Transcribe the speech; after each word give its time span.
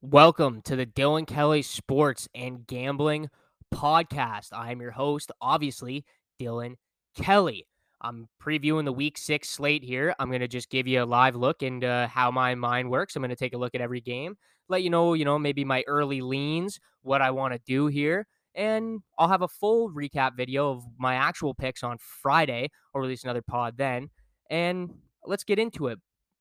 Welcome 0.00 0.62
to 0.62 0.76
the 0.76 0.86
Dylan 0.86 1.26
Kelly 1.26 1.60
Sports 1.60 2.28
and 2.32 2.64
Gambling 2.64 3.30
Podcast. 3.74 4.50
I 4.52 4.70
am 4.70 4.80
your 4.80 4.92
host, 4.92 5.32
obviously, 5.40 6.04
Dylan 6.40 6.76
Kelly. 7.16 7.66
I'm 8.00 8.28
previewing 8.40 8.84
the 8.84 8.92
week 8.92 9.18
six 9.18 9.50
slate 9.50 9.82
here. 9.82 10.14
I'm 10.20 10.28
going 10.28 10.40
to 10.40 10.46
just 10.46 10.70
give 10.70 10.86
you 10.86 11.02
a 11.02 11.04
live 11.04 11.34
look 11.34 11.64
into 11.64 12.08
how 12.14 12.30
my 12.30 12.54
mind 12.54 12.88
works. 12.92 13.16
I'm 13.16 13.22
going 13.22 13.30
to 13.30 13.36
take 13.36 13.54
a 13.54 13.58
look 13.58 13.74
at 13.74 13.80
every 13.80 14.00
game, 14.00 14.36
let 14.68 14.84
you 14.84 14.90
know, 14.90 15.14
you 15.14 15.24
know, 15.24 15.36
maybe 15.36 15.64
my 15.64 15.82
early 15.88 16.20
leans, 16.20 16.78
what 17.02 17.20
I 17.20 17.32
want 17.32 17.54
to 17.54 17.60
do 17.66 17.88
here. 17.88 18.28
And 18.54 19.00
I'll 19.18 19.26
have 19.26 19.42
a 19.42 19.48
full 19.48 19.90
recap 19.90 20.36
video 20.36 20.70
of 20.70 20.84
my 20.96 21.16
actual 21.16 21.54
picks 21.54 21.82
on 21.82 21.98
Friday. 21.98 22.70
I'll 22.94 23.00
release 23.00 23.24
another 23.24 23.42
pod 23.42 23.76
then. 23.76 24.10
And 24.48 24.94
let's 25.24 25.42
get 25.42 25.58
into 25.58 25.88
it. 25.88 25.98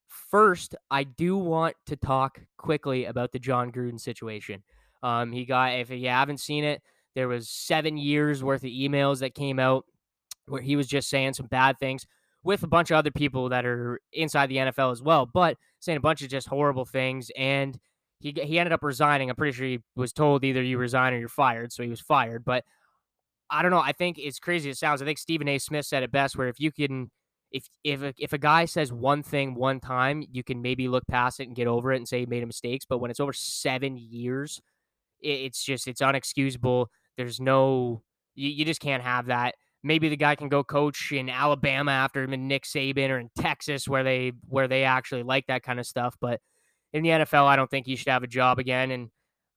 First, 0.07 0.75
I 0.89 1.03
do 1.03 1.37
want 1.37 1.75
to 1.87 1.95
talk 1.95 2.41
quickly 2.57 3.05
about 3.05 3.31
the 3.31 3.39
Jon 3.39 3.71
Gruden 3.71 3.99
situation. 3.99 4.63
Um, 5.03 5.31
he 5.31 5.45
got, 5.45 5.73
if 5.73 5.89
you 5.89 6.09
haven't 6.09 6.39
seen 6.39 6.63
it, 6.63 6.81
there 7.15 7.27
was 7.27 7.49
seven 7.49 7.97
years 7.97 8.43
worth 8.43 8.63
of 8.63 8.69
emails 8.69 9.19
that 9.19 9.35
came 9.35 9.59
out 9.59 9.85
where 10.47 10.61
he 10.61 10.75
was 10.75 10.87
just 10.87 11.09
saying 11.09 11.33
some 11.33 11.47
bad 11.47 11.77
things 11.79 12.05
with 12.43 12.63
a 12.63 12.67
bunch 12.67 12.91
of 12.91 12.97
other 12.97 13.11
people 13.11 13.49
that 13.49 13.65
are 13.65 13.99
inside 14.13 14.47
the 14.47 14.57
NFL 14.57 14.91
as 14.91 15.01
well, 15.01 15.25
but 15.25 15.57
saying 15.79 15.97
a 15.97 16.01
bunch 16.01 16.21
of 16.21 16.29
just 16.29 16.47
horrible 16.47 16.85
things. 16.85 17.29
And 17.35 17.77
he 18.19 18.33
he 18.41 18.57
ended 18.57 18.73
up 18.73 18.83
resigning. 18.83 19.29
I'm 19.29 19.35
pretty 19.35 19.55
sure 19.55 19.67
he 19.67 19.79
was 19.95 20.13
told 20.13 20.43
either 20.43 20.63
you 20.63 20.77
resign 20.77 21.13
or 21.13 21.17
you're 21.17 21.27
fired, 21.27 21.71
so 21.71 21.83
he 21.83 21.89
was 21.89 22.01
fired. 22.01 22.45
But 22.45 22.63
I 23.49 23.61
don't 23.61 23.71
know. 23.71 23.79
I 23.79 23.91
think 23.91 24.17
it's 24.17 24.39
crazy. 24.39 24.69
It 24.69 24.77
sounds. 24.77 25.01
I 25.01 25.05
think 25.05 25.19
Stephen 25.19 25.47
A. 25.47 25.57
Smith 25.57 25.85
said 25.85 26.03
it 26.03 26.11
best, 26.11 26.37
where 26.37 26.47
if 26.47 26.59
you 26.59 26.71
can 26.71 27.11
if 27.51 27.67
if 27.83 28.01
a, 28.01 28.13
if 28.17 28.33
a 28.33 28.37
guy 28.37 28.65
says 28.65 28.91
one 28.91 29.23
thing 29.23 29.55
one 29.55 29.79
time, 29.79 30.23
you 30.31 30.43
can 30.43 30.61
maybe 30.61 30.87
look 30.87 31.07
past 31.07 31.39
it 31.39 31.47
and 31.47 31.55
get 31.55 31.67
over 31.67 31.93
it 31.93 31.97
and 31.97 32.07
say 32.07 32.19
he 32.19 32.25
made 32.25 32.45
mistakes. 32.45 32.85
But 32.85 32.99
when 32.99 33.11
it's 33.11 33.19
over 33.19 33.33
seven 33.33 33.97
years, 33.97 34.61
it, 35.21 35.29
it's 35.29 35.63
just 35.63 35.87
it's 35.87 36.01
unexcusable. 36.01 36.87
There's 37.17 37.39
no 37.39 38.03
you, 38.35 38.49
you 38.49 38.65
just 38.65 38.81
can't 38.81 39.03
have 39.03 39.27
that. 39.27 39.55
Maybe 39.83 40.09
the 40.09 40.17
guy 40.17 40.35
can 40.35 40.49
go 40.49 40.63
coach 40.63 41.11
in 41.11 41.29
Alabama 41.29 41.91
after 41.91 42.23
him 42.23 42.33
and 42.33 42.47
Nick 42.47 42.63
Saban 42.63 43.09
or 43.09 43.19
in 43.19 43.29
Texas 43.37 43.87
where 43.87 44.03
they 44.03 44.33
where 44.47 44.67
they 44.67 44.83
actually 44.83 45.23
like 45.23 45.47
that 45.47 45.63
kind 45.63 45.79
of 45.79 45.85
stuff. 45.85 46.15
But 46.19 46.41
in 46.93 47.03
the 47.03 47.09
NFL, 47.09 47.45
I 47.45 47.55
don't 47.55 47.69
think 47.69 47.85
he 47.85 47.95
should 47.95 48.09
have 48.09 48.23
a 48.23 48.27
job 48.27 48.59
again. 48.59 48.91
And 48.91 49.09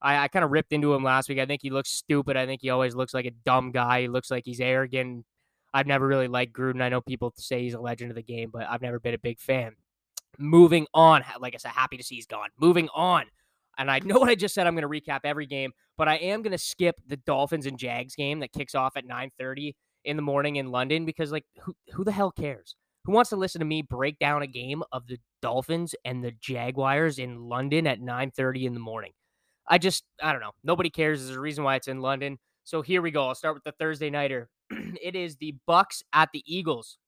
I, 0.02 0.18
I 0.24 0.28
kind 0.28 0.44
of 0.44 0.50
ripped 0.50 0.72
into 0.72 0.94
him 0.94 1.02
last 1.02 1.28
week. 1.28 1.38
I 1.38 1.46
think 1.46 1.62
he 1.62 1.70
looks 1.70 1.90
stupid. 1.90 2.36
I 2.36 2.46
think 2.46 2.60
he 2.62 2.70
always 2.70 2.94
looks 2.94 3.14
like 3.14 3.26
a 3.26 3.32
dumb 3.44 3.72
guy. 3.72 4.02
He 4.02 4.08
looks 4.08 4.30
like 4.30 4.44
he's 4.44 4.60
arrogant 4.60 5.24
I've 5.72 5.86
never 5.86 6.06
really 6.06 6.28
liked 6.28 6.52
Gruden. 6.52 6.82
I 6.82 6.88
know 6.88 7.00
people 7.00 7.32
say 7.36 7.62
he's 7.62 7.74
a 7.74 7.80
legend 7.80 8.10
of 8.10 8.16
the 8.16 8.22
game, 8.22 8.50
but 8.52 8.66
I've 8.68 8.82
never 8.82 8.98
been 8.98 9.14
a 9.14 9.18
big 9.18 9.40
fan. 9.40 9.74
Moving 10.38 10.86
on, 10.94 11.24
like 11.40 11.54
I 11.54 11.58
said, 11.58 11.72
happy 11.72 11.96
to 11.96 12.02
see 12.02 12.16
he's 12.16 12.26
gone. 12.26 12.48
Moving 12.58 12.88
on. 12.94 13.26
And 13.78 13.90
I 13.90 13.98
know 14.04 14.18
what 14.18 14.28
I 14.28 14.34
just 14.34 14.54
said. 14.54 14.66
I'm 14.66 14.74
going 14.74 14.90
to 14.90 15.00
recap 15.00 15.20
every 15.24 15.46
game, 15.46 15.72
but 15.96 16.08
I 16.08 16.16
am 16.16 16.42
going 16.42 16.52
to 16.52 16.58
skip 16.58 16.96
the 17.06 17.16
Dolphins 17.16 17.66
and 17.66 17.78
Jags 17.78 18.14
game 18.14 18.40
that 18.40 18.52
kicks 18.52 18.74
off 18.74 18.96
at 18.96 19.06
9:30 19.06 19.74
in 20.04 20.16
the 20.16 20.22
morning 20.22 20.56
in 20.56 20.70
London 20.70 21.04
because, 21.04 21.30
like, 21.30 21.44
who, 21.62 21.74
who 21.92 22.04
the 22.04 22.12
hell 22.12 22.32
cares? 22.32 22.74
Who 23.04 23.12
wants 23.12 23.30
to 23.30 23.36
listen 23.36 23.60
to 23.60 23.64
me 23.64 23.82
break 23.82 24.18
down 24.18 24.42
a 24.42 24.46
game 24.46 24.82
of 24.92 25.06
the 25.06 25.18
Dolphins 25.40 25.94
and 26.04 26.22
the 26.22 26.32
Jaguars 26.32 27.18
in 27.18 27.48
London 27.48 27.86
at 27.86 28.00
9:30 28.00 28.64
in 28.64 28.74
the 28.74 28.80
morning? 28.80 29.12
I 29.68 29.78
just, 29.78 30.04
I 30.22 30.32
don't 30.32 30.40
know. 30.40 30.52
Nobody 30.64 30.90
cares. 30.90 31.24
There's 31.24 31.36
a 31.36 31.40
reason 31.40 31.62
why 31.64 31.76
it's 31.76 31.88
in 31.88 32.00
London. 32.00 32.38
So 32.64 32.82
here 32.82 33.00
we 33.00 33.10
go. 33.10 33.28
I'll 33.28 33.34
start 33.34 33.54
with 33.54 33.64
the 33.64 33.72
Thursday 33.72 34.10
nighter. 34.10 34.48
it 35.02 35.16
is 35.16 35.36
the 35.36 35.54
Bucks 35.66 36.02
at 36.12 36.30
the 36.32 36.42
Eagles. 36.46 36.98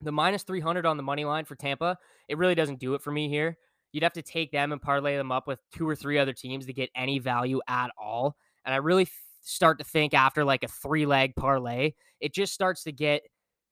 The 0.00 0.12
minus 0.12 0.42
300 0.42 0.84
on 0.84 0.96
the 0.96 1.02
money 1.02 1.24
line 1.24 1.44
for 1.44 1.54
Tampa, 1.54 1.96
it 2.28 2.38
really 2.38 2.54
doesn't 2.54 2.80
do 2.80 2.94
it 2.94 3.02
for 3.02 3.12
me 3.12 3.28
here. 3.28 3.56
You'd 3.92 4.02
have 4.02 4.14
to 4.14 4.22
take 4.22 4.50
them 4.50 4.72
and 4.72 4.80
parlay 4.80 5.16
them 5.16 5.30
up 5.30 5.46
with 5.46 5.60
two 5.72 5.88
or 5.88 5.94
three 5.94 6.18
other 6.18 6.32
teams 6.32 6.66
to 6.66 6.72
get 6.72 6.90
any 6.96 7.18
value 7.18 7.60
at 7.68 7.90
all. 7.98 8.36
And 8.64 8.74
I 8.74 8.78
really 8.78 9.06
start 9.42 9.78
to 9.78 9.84
think 9.84 10.14
after 10.14 10.44
like 10.44 10.64
a 10.64 10.68
three 10.68 11.06
leg 11.06 11.34
parlay, 11.36 11.92
it 12.20 12.32
just 12.32 12.52
starts 12.52 12.84
to 12.84 12.92
get 12.92 13.22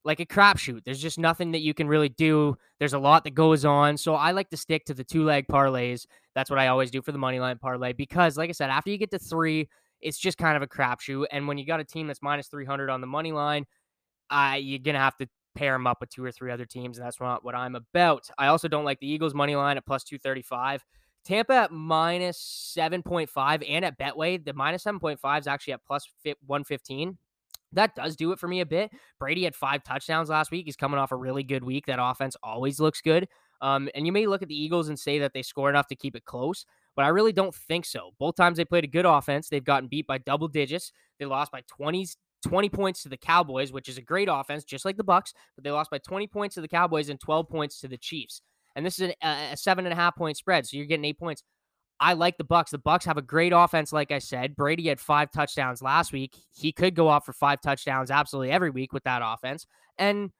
like 0.05 0.21
a 0.21 0.27
crapshoot. 0.27 0.83
There's 0.85 1.01
just 1.01 1.19
nothing 1.19 1.53
that 1.53 1.61
you 1.61 1.75
can 1.75 1.89
really 1.89 2.09
do. 2.09 2.57
There's 2.79 2.95
a 2.95 2.99
lot 2.99 3.25
that 3.25 3.35
goes 3.35 3.65
on. 3.65 3.97
So 3.97 4.15
I 4.15 4.31
like 4.33 4.51
to 4.51 4.57
stick 4.57 4.85
to 4.87 4.95
the 4.95 5.05
two 5.05 5.25
leg 5.25 5.47
parlays. 5.51 6.07
That's 6.35 6.51
what 6.51 6.59
I 6.59 6.69
always 6.69 6.91
do 6.91 7.03
for 7.03 7.13
the 7.13 7.19
money 7.19 7.41
line 7.41 7.59
parlay 7.59 7.93
because, 7.93 8.37
like 8.39 8.49
I 8.49 8.53
said, 8.53 8.71
after 8.71 8.91
you 8.91 8.99
get 8.99 9.11
to 9.11 9.19
three, 9.19 9.69
it's 10.01 10.19
just 10.19 10.39
kind 10.39 10.57
of 10.57 10.63
a 10.63 10.67
crapshoot. 10.67 11.27
And 11.31 11.47
when 11.47 11.59
you 11.59 11.67
got 11.67 11.81
a 11.81 11.85
team 11.85 12.07
that's 12.07 12.23
minus 12.23 12.49
300 12.49 12.91
on 12.91 13.01
the 13.01 13.07
money 13.07 13.33
line, 13.33 13.67
uh, 14.31 14.57
you're 14.59 14.79
going 14.79 14.95
to 14.95 15.01
have 15.01 15.17
to 15.19 15.29
pair 15.55 15.73
them 15.73 15.87
up 15.87 15.99
with 16.01 16.11
two 16.11 16.25
or 16.25 16.33
three 16.33 16.51
other 16.51 16.65
teams. 16.65 16.99
And 16.99 17.07
that's 17.07 17.21
not 17.21 17.45
what 17.45 17.55
I'm 17.55 17.75
about. 17.75 18.29
I 18.39 18.47
also 18.47 18.69
don't 18.69 18.85
like 18.85 19.01
the 19.01 19.09
Eagles 19.09 19.35
money 19.35 19.57
line 19.57 19.77
at 19.77 19.87
plus 19.87 20.05
235. 20.05 20.85
Tampa 21.25 21.53
at 21.53 21.73
minus 21.73 22.75
7.5 22.77 23.65
and 23.69 23.85
at 23.85 23.99
Betway, 23.99 24.43
the 24.43 24.55
minus 24.55 24.85
7.5 24.85 25.41
is 25.41 25.47
actually 25.47 25.75
at 25.75 25.85
plus 25.85 26.09
115. 26.25 27.19
That 27.73 27.95
does 27.95 28.17
do 28.17 28.33
it 28.33 28.39
for 28.39 28.49
me 28.49 28.61
a 28.61 28.67
bit. 28.67 28.91
Brady 29.19 29.45
had 29.45 29.55
five 29.55 29.85
touchdowns 29.85 30.29
last 30.29 30.51
week. 30.51 30.65
He's 30.67 30.77
coming 30.77 30.99
off 30.99 31.13
a 31.13 31.17
really 31.17 31.45
good 31.45 31.63
week. 31.63 31.87
That 31.87 31.99
offense 32.01 32.37
always 32.43 32.81
looks 32.81 33.01
good. 33.01 33.29
Um, 33.61 33.89
and 33.95 34.07
you 34.07 34.13
may 34.13 34.27
look 34.27 34.43
at 34.43 34.49
the 34.49 34.61
Eagles 34.61 34.89
and 34.89 34.99
say 34.99 35.19
that 35.19 35.33
they 35.35 35.43
score 35.43 35.69
enough 35.69 35.87
to 35.89 35.97
keep 35.97 36.17
it 36.17 36.25
close 36.25 36.65
but 36.97 37.05
I 37.05 37.09
really 37.09 37.33
don't 37.33 37.55
think 37.55 37.85
so. 37.85 38.11
Both 38.19 38.37
times 38.37 38.57
they 38.57 38.65
played 38.65 38.85
a 38.85 38.89
good 38.89 39.07
offense, 39.07 39.49
they've 39.49 39.65
gotten 39.65 39.89
beat 39.89 40.07
by 40.07 40.19
double 40.19 40.49
digits. 40.49 40.93
They 41.19 41.27
lost 41.27 41.53
by 41.53 41.63
20, 41.69 42.07
20 42.47 42.69
points 42.69 43.03
to 43.03 43.09
the 43.09 43.17
Cowboys, 43.17 43.73
which 43.73 43.89
is 43.89 43.99
a 43.99 44.03
great 44.03 44.29
offense, 44.31 44.65
just 44.65 44.85
like 44.85 44.97
the 44.97 45.05
Bucks, 45.05 45.33
but 45.57 45.65
they 45.65 45.71
lost 45.71 45.91
by 45.91 45.99
20 45.99 46.27
points 46.27 46.55
to 46.55 46.61
the 46.61 46.69
Cowboys 46.69 47.09
and 47.09 47.21
12 47.21 47.49
points 47.49 47.81
to 47.81 47.89
the 47.89 47.99
Chiefs. 47.99 48.43
And 48.77 48.85
this 48.85 48.99
is 48.99 49.13
a, 49.23 49.27
a 49.53 49.57
seven 49.57 49.87
and 49.87 49.93
a 49.93 49.97
half 49.97 50.17
point 50.17 50.37
spread, 50.37 50.67
so 50.67 50.77
you're 50.77 50.87
getting 50.87 51.05
eight 51.05 51.19
points. 51.19 51.43
I 52.03 52.15
like 52.15 52.39
the 52.39 52.45
Bucks. 52.45 52.71
The 52.71 52.79
Bucks 52.79 53.05
have 53.05 53.19
a 53.19 53.23
great 53.23 53.53
offense, 53.55 53.93
like 53.93 54.11
I 54.11 54.21
said. 54.21 54.57
Brady 54.57 54.89
had 54.89 55.01
five 55.01 55.31
touchdowns 55.31 55.83
last 55.83 56.13
week. 56.13 56.35
He 56.51 56.73
could 56.73 56.95
go 56.95 57.09
off 57.09 57.27
for 57.27 57.35
five 57.35 57.61
touchdowns 57.61 58.11
absolutely 58.11 58.51
every 58.51 58.71
week 58.71 58.95
with 58.95 59.05
that 59.05 59.21
offense. 59.23 59.67
And 59.99 60.31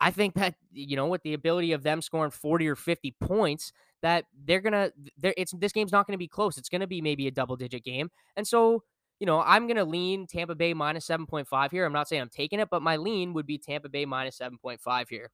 I 0.00 0.10
think 0.10 0.34
that 0.34 0.54
you 0.72 0.96
know, 0.96 1.06
with 1.06 1.22
the 1.22 1.34
ability 1.34 1.72
of 1.72 1.82
them 1.82 2.00
scoring 2.02 2.30
40 2.30 2.68
or 2.68 2.76
50 2.76 3.14
points, 3.20 3.72
that 4.02 4.24
they're 4.44 4.60
gonna 4.60 4.92
there 5.16 5.34
it's 5.36 5.52
this 5.52 5.72
game's 5.72 5.92
not 5.92 6.06
gonna 6.06 6.18
be 6.18 6.28
close. 6.28 6.56
It's 6.56 6.68
gonna 6.68 6.86
be 6.86 7.00
maybe 7.00 7.26
a 7.26 7.30
double 7.30 7.56
digit 7.56 7.84
game. 7.84 8.10
And 8.36 8.46
so, 8.46 8.84
you 9.18 9.26
know, 9.26 9.40
I'm 9.40 9.66
gonna 9.66 9.84
lean 9.84 10.26
Tampa 10.26 10.54
Bay 10.54 10.74
minus 10.74 11.06
7.5 11.06 11.70
here. 11.70 11.84
I'm 11.84 11.92
not 11.92 12.08
saying 12.08 12.22
I'm 12.22 12.28
taking 12.28 12.60
it, 12.60 12.68
but 12.70 12.82
my 12.82 12.96
lean 12.96 13.34
would 13.34 13.46
be 13.46 13.58
Tampa 13.58 13.88
Bay 13.88 14.04
minus 14.04 14.38
7.5 14.38 15.08
here. 15.08 15.30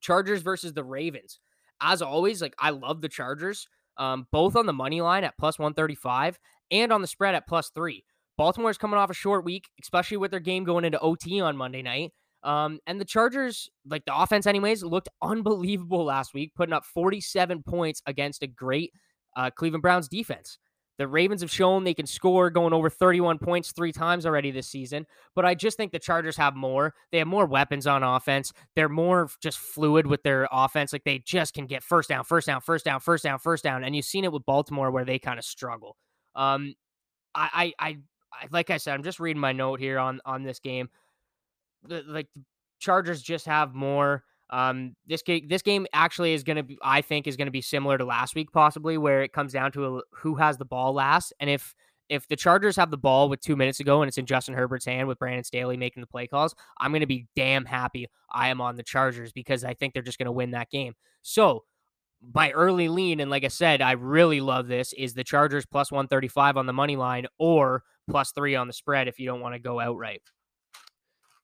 Chargers 0.00 0.42
versus 0.42 0.72
the 0.72 0.84
Ravens. 0.84 1.40
As 1.80 2.02
always, 2.02 2.42
like 2.42 2.54
I 2.58 2.70
love 2.70 3.00
the 3.00 3.08
Chargers. 3.08 3.68
Um, 3.96 4.26
both 4.32 4.56
on 4.56 4.66
the 4.66 4.72
money 4.72 5.00
line 5.00 5.22
at 5.22 5.38
plus 5.38 5.56
135 5.56 6.38
and 6.72 6.92
on 6.92 7.00
the 7.00 7.06
spread 7.06 7.36
at 7.36 7.46
plus 7.46 7.70
three. 7.70 8.04
Baltimore's 8.36 8.78
coming 8.78 8.98
off 8.98 9.10
a 9.10 9.14
short 9.14 9.44
week, 9.44 9.68
especially 9.80 10.16
with 10.16 10.32
their 10.32 10.40
game 10.40 10.64
going 10.64 10.84
into 10.84 10.98
OT 10.98 11.40
on 11.40 11.56
Monday 11.56 11.82
night. 11.82 12.12
Um, 12.44 12.78
and 12.86 13.00
the 13.00 13.06
Chargers, 13.06 13.70
like 13.88 14.04
the 14.04 14.16
offense, 14.16 14.46
anyways, 14.46 14.84
looked 14.84 15.08
unbelievable 15.22 16.04
last 16.04 16.34
week, 16.34 16.52
putting 16.54 16.74
up 16.74 16.84
47 16.84 17.62
points 17.62 18.02
against 18.06 18.42
a 18.42 18.46
great 18.46 18.92
uh, 19.34 19.50
Cleveland 19.50 19.82
Browns 19.82 20.08
defense. 20.08 20.58
The 20.96 21.08
Ravens 21.08 21.40
have 21.40 21.50
shown 21.50 21.82
they 21.82 21.94
can 21.94 22.06
score 22.06 22.50
going 22.50 22.72
over 22.72 22.88
31 22.88 23.38
points 23.38 23.72
three 23.72 23.90
times 23.90 24.26
already 24.26 24.52
this 24.52 24.68
season, 24.68 25.06
but 25.34 25.44
I 25.44 25.54
just 25.54 25.76
think 25.76 25.90
the 25.90 25.98
Chargers 25.98 26.36
have 26.36 26.54
more. 26.54 26.94
They 27.10 27.18
have 27.18 27.26
more 27.26 27.46
weapons 27.46 27.86
on 27.88 28.04
offense. 28.04 28.52
They're 28.76 28.88
more 28.88 29.28
just 29.42 29.58
fluid 29.58 30.06
with 30.06 30.22
their 30.22 30.46
offense. 30.52 30.92
Like 30.92 31.02
they 31.02 31.18
just 31.18 31.52
can 31.52 31.66
get 31.66 31.82
first 31.82 32.10
down, 32.10 32.22
first 32.22 32.46
down, 32.46 32.60
first 32.60 32.84
down, 32.84 33.00
first 33.00 33.24
down, 33.24 33.40
first 33.40 33.64
down. 33.64 33.82
And 33.82 33.96
you've 33.96 34.04
seen 34.04 34.22
it 34.22 34.30
with 34.32 34.46
Baltimore 34.46 34.92
where 34.92 35.04
they 35.04 35.18
kind 35.18 35.38
of 35.38 35.44
struggle. 35.44 35.96
Um, 36.36 36.74
I, 37.34 37.72
I, 37.80 37.88
I, 37.88 37.98
like 38.52 38.70
I 38.70 38.76
said, 38.76 38.94
I'm 38.94 39.02
just 39.02 39.18
reading 39.18 39.40
my 39.40 39.52
note 39.52 39.80
here 39.80 39.98
on 39.98 40.20
on 40.24 40.44
this 40.44 40.60
game 40.60 40.88
like 41.88 42.28
the 42.34 42.42
Chargers 42.78 43.22
just 43.22 43.46
have 43.46 43.74
more. 43.74 44.24
Um, 44.50 44.94
this 45.06 45.22
game, 45.22 45.48
this 45.48 45.62
game 45.62 45.86
actually 45.92 46.34
is 46.34 46.44
going 46.44 46.56
to 46.56 46.62
be, 46.62 46.78
I 46.82 47.00
think, 47.00 47.26
is 47.26 47.36
going 47.36 47.46
to 47.46 47.52
be 47.52 47.62
similar 47.62 47.98
to 47.98 48.04
last 48.04 48.34
week, 48.34 48.52
possibly, 48.52 48.98
where 48.98 49.22
it 49.22 49.32
comes 49.32 49.52
down 49.52 49.72
to 49.72 49.98
a, 49.98 50.02
who 50.12 50.34
has 50.36 50.58
the 50.58 50.64
ball 50.64 50.92
last, 50.92 51.32
and 51.40 51.48
if 51.48 51.74
if 52.08 52.28
the 52.28 52.36
Chargers 52.36 52.76
have 52.76 52.90
the 52.90 52.98
ball 52.98 53.28
with 53.28 53.40
two 53.40 53.56
minutes 53.56 53.80
ago 53.80 54.02
and 54.02 54.08
it's 54.08 54.18
in 54.18 54.26
Justin 54.26 54.54
Herbert's 54.54 54.84
hand 54.84 55.08
with 55.08 55.18
Brandon 55.18 55.44
Staley 55.44 55.76
making 55.76 56.02
the 56.02 56.06
play 56.06 56.26
calls, 56.26 56.54
I'm 56.78 56.92
going 56.92 57.00
to 57.00 57.06
be 57.06 57.26
damn 57.34 57.64
happy 57.64 58.08
I 58.30 58.48
am 58.48 58.60
on 58.60 58.76
the 58.76 58.82
Chargers 58.82 59.32
because 59.32 59.64
I 59.64 59.74
think 59.74 59.94
they're 59.94 60.02
just 60.02 60.18
going 60.18 60.26
to 60.26 60.32
win 60.32 60.50
that 60.50 60.70
game. 60.70 60.94
So, 61.22 61.64
by 62.22 62.52
early 62.52 62.88
lean, 62.88 63.20
and 63.20 63.30
like 63.30 63.44
I 63.44 63.48
said, 63.48 63.82
I 63.82 63.92
really 63.92 64.40
love 64.40 64.66
this, 64.66 64.92
is 64.94 65.14
the 65.14 65.24
Chargers 65.24 65.66
plus 65.66 65.92
135 65.92 66.56
on 66.56 66.66
the 66.66 66.72
money 66.72 66.96
line 66.96 67.26
or 67.38 67.82
plus 68.08 68.32
three 68.32 68.54
on 68.54 68.66
the 68.66 68.72
spread 68.72 69.08
if 69.08 69.18
you 69.18 69.26
don't 69.26 69.40
want 69.40 69.54
to 69.54 69.58
go 69.58 69.80
outright. 69.80 70.22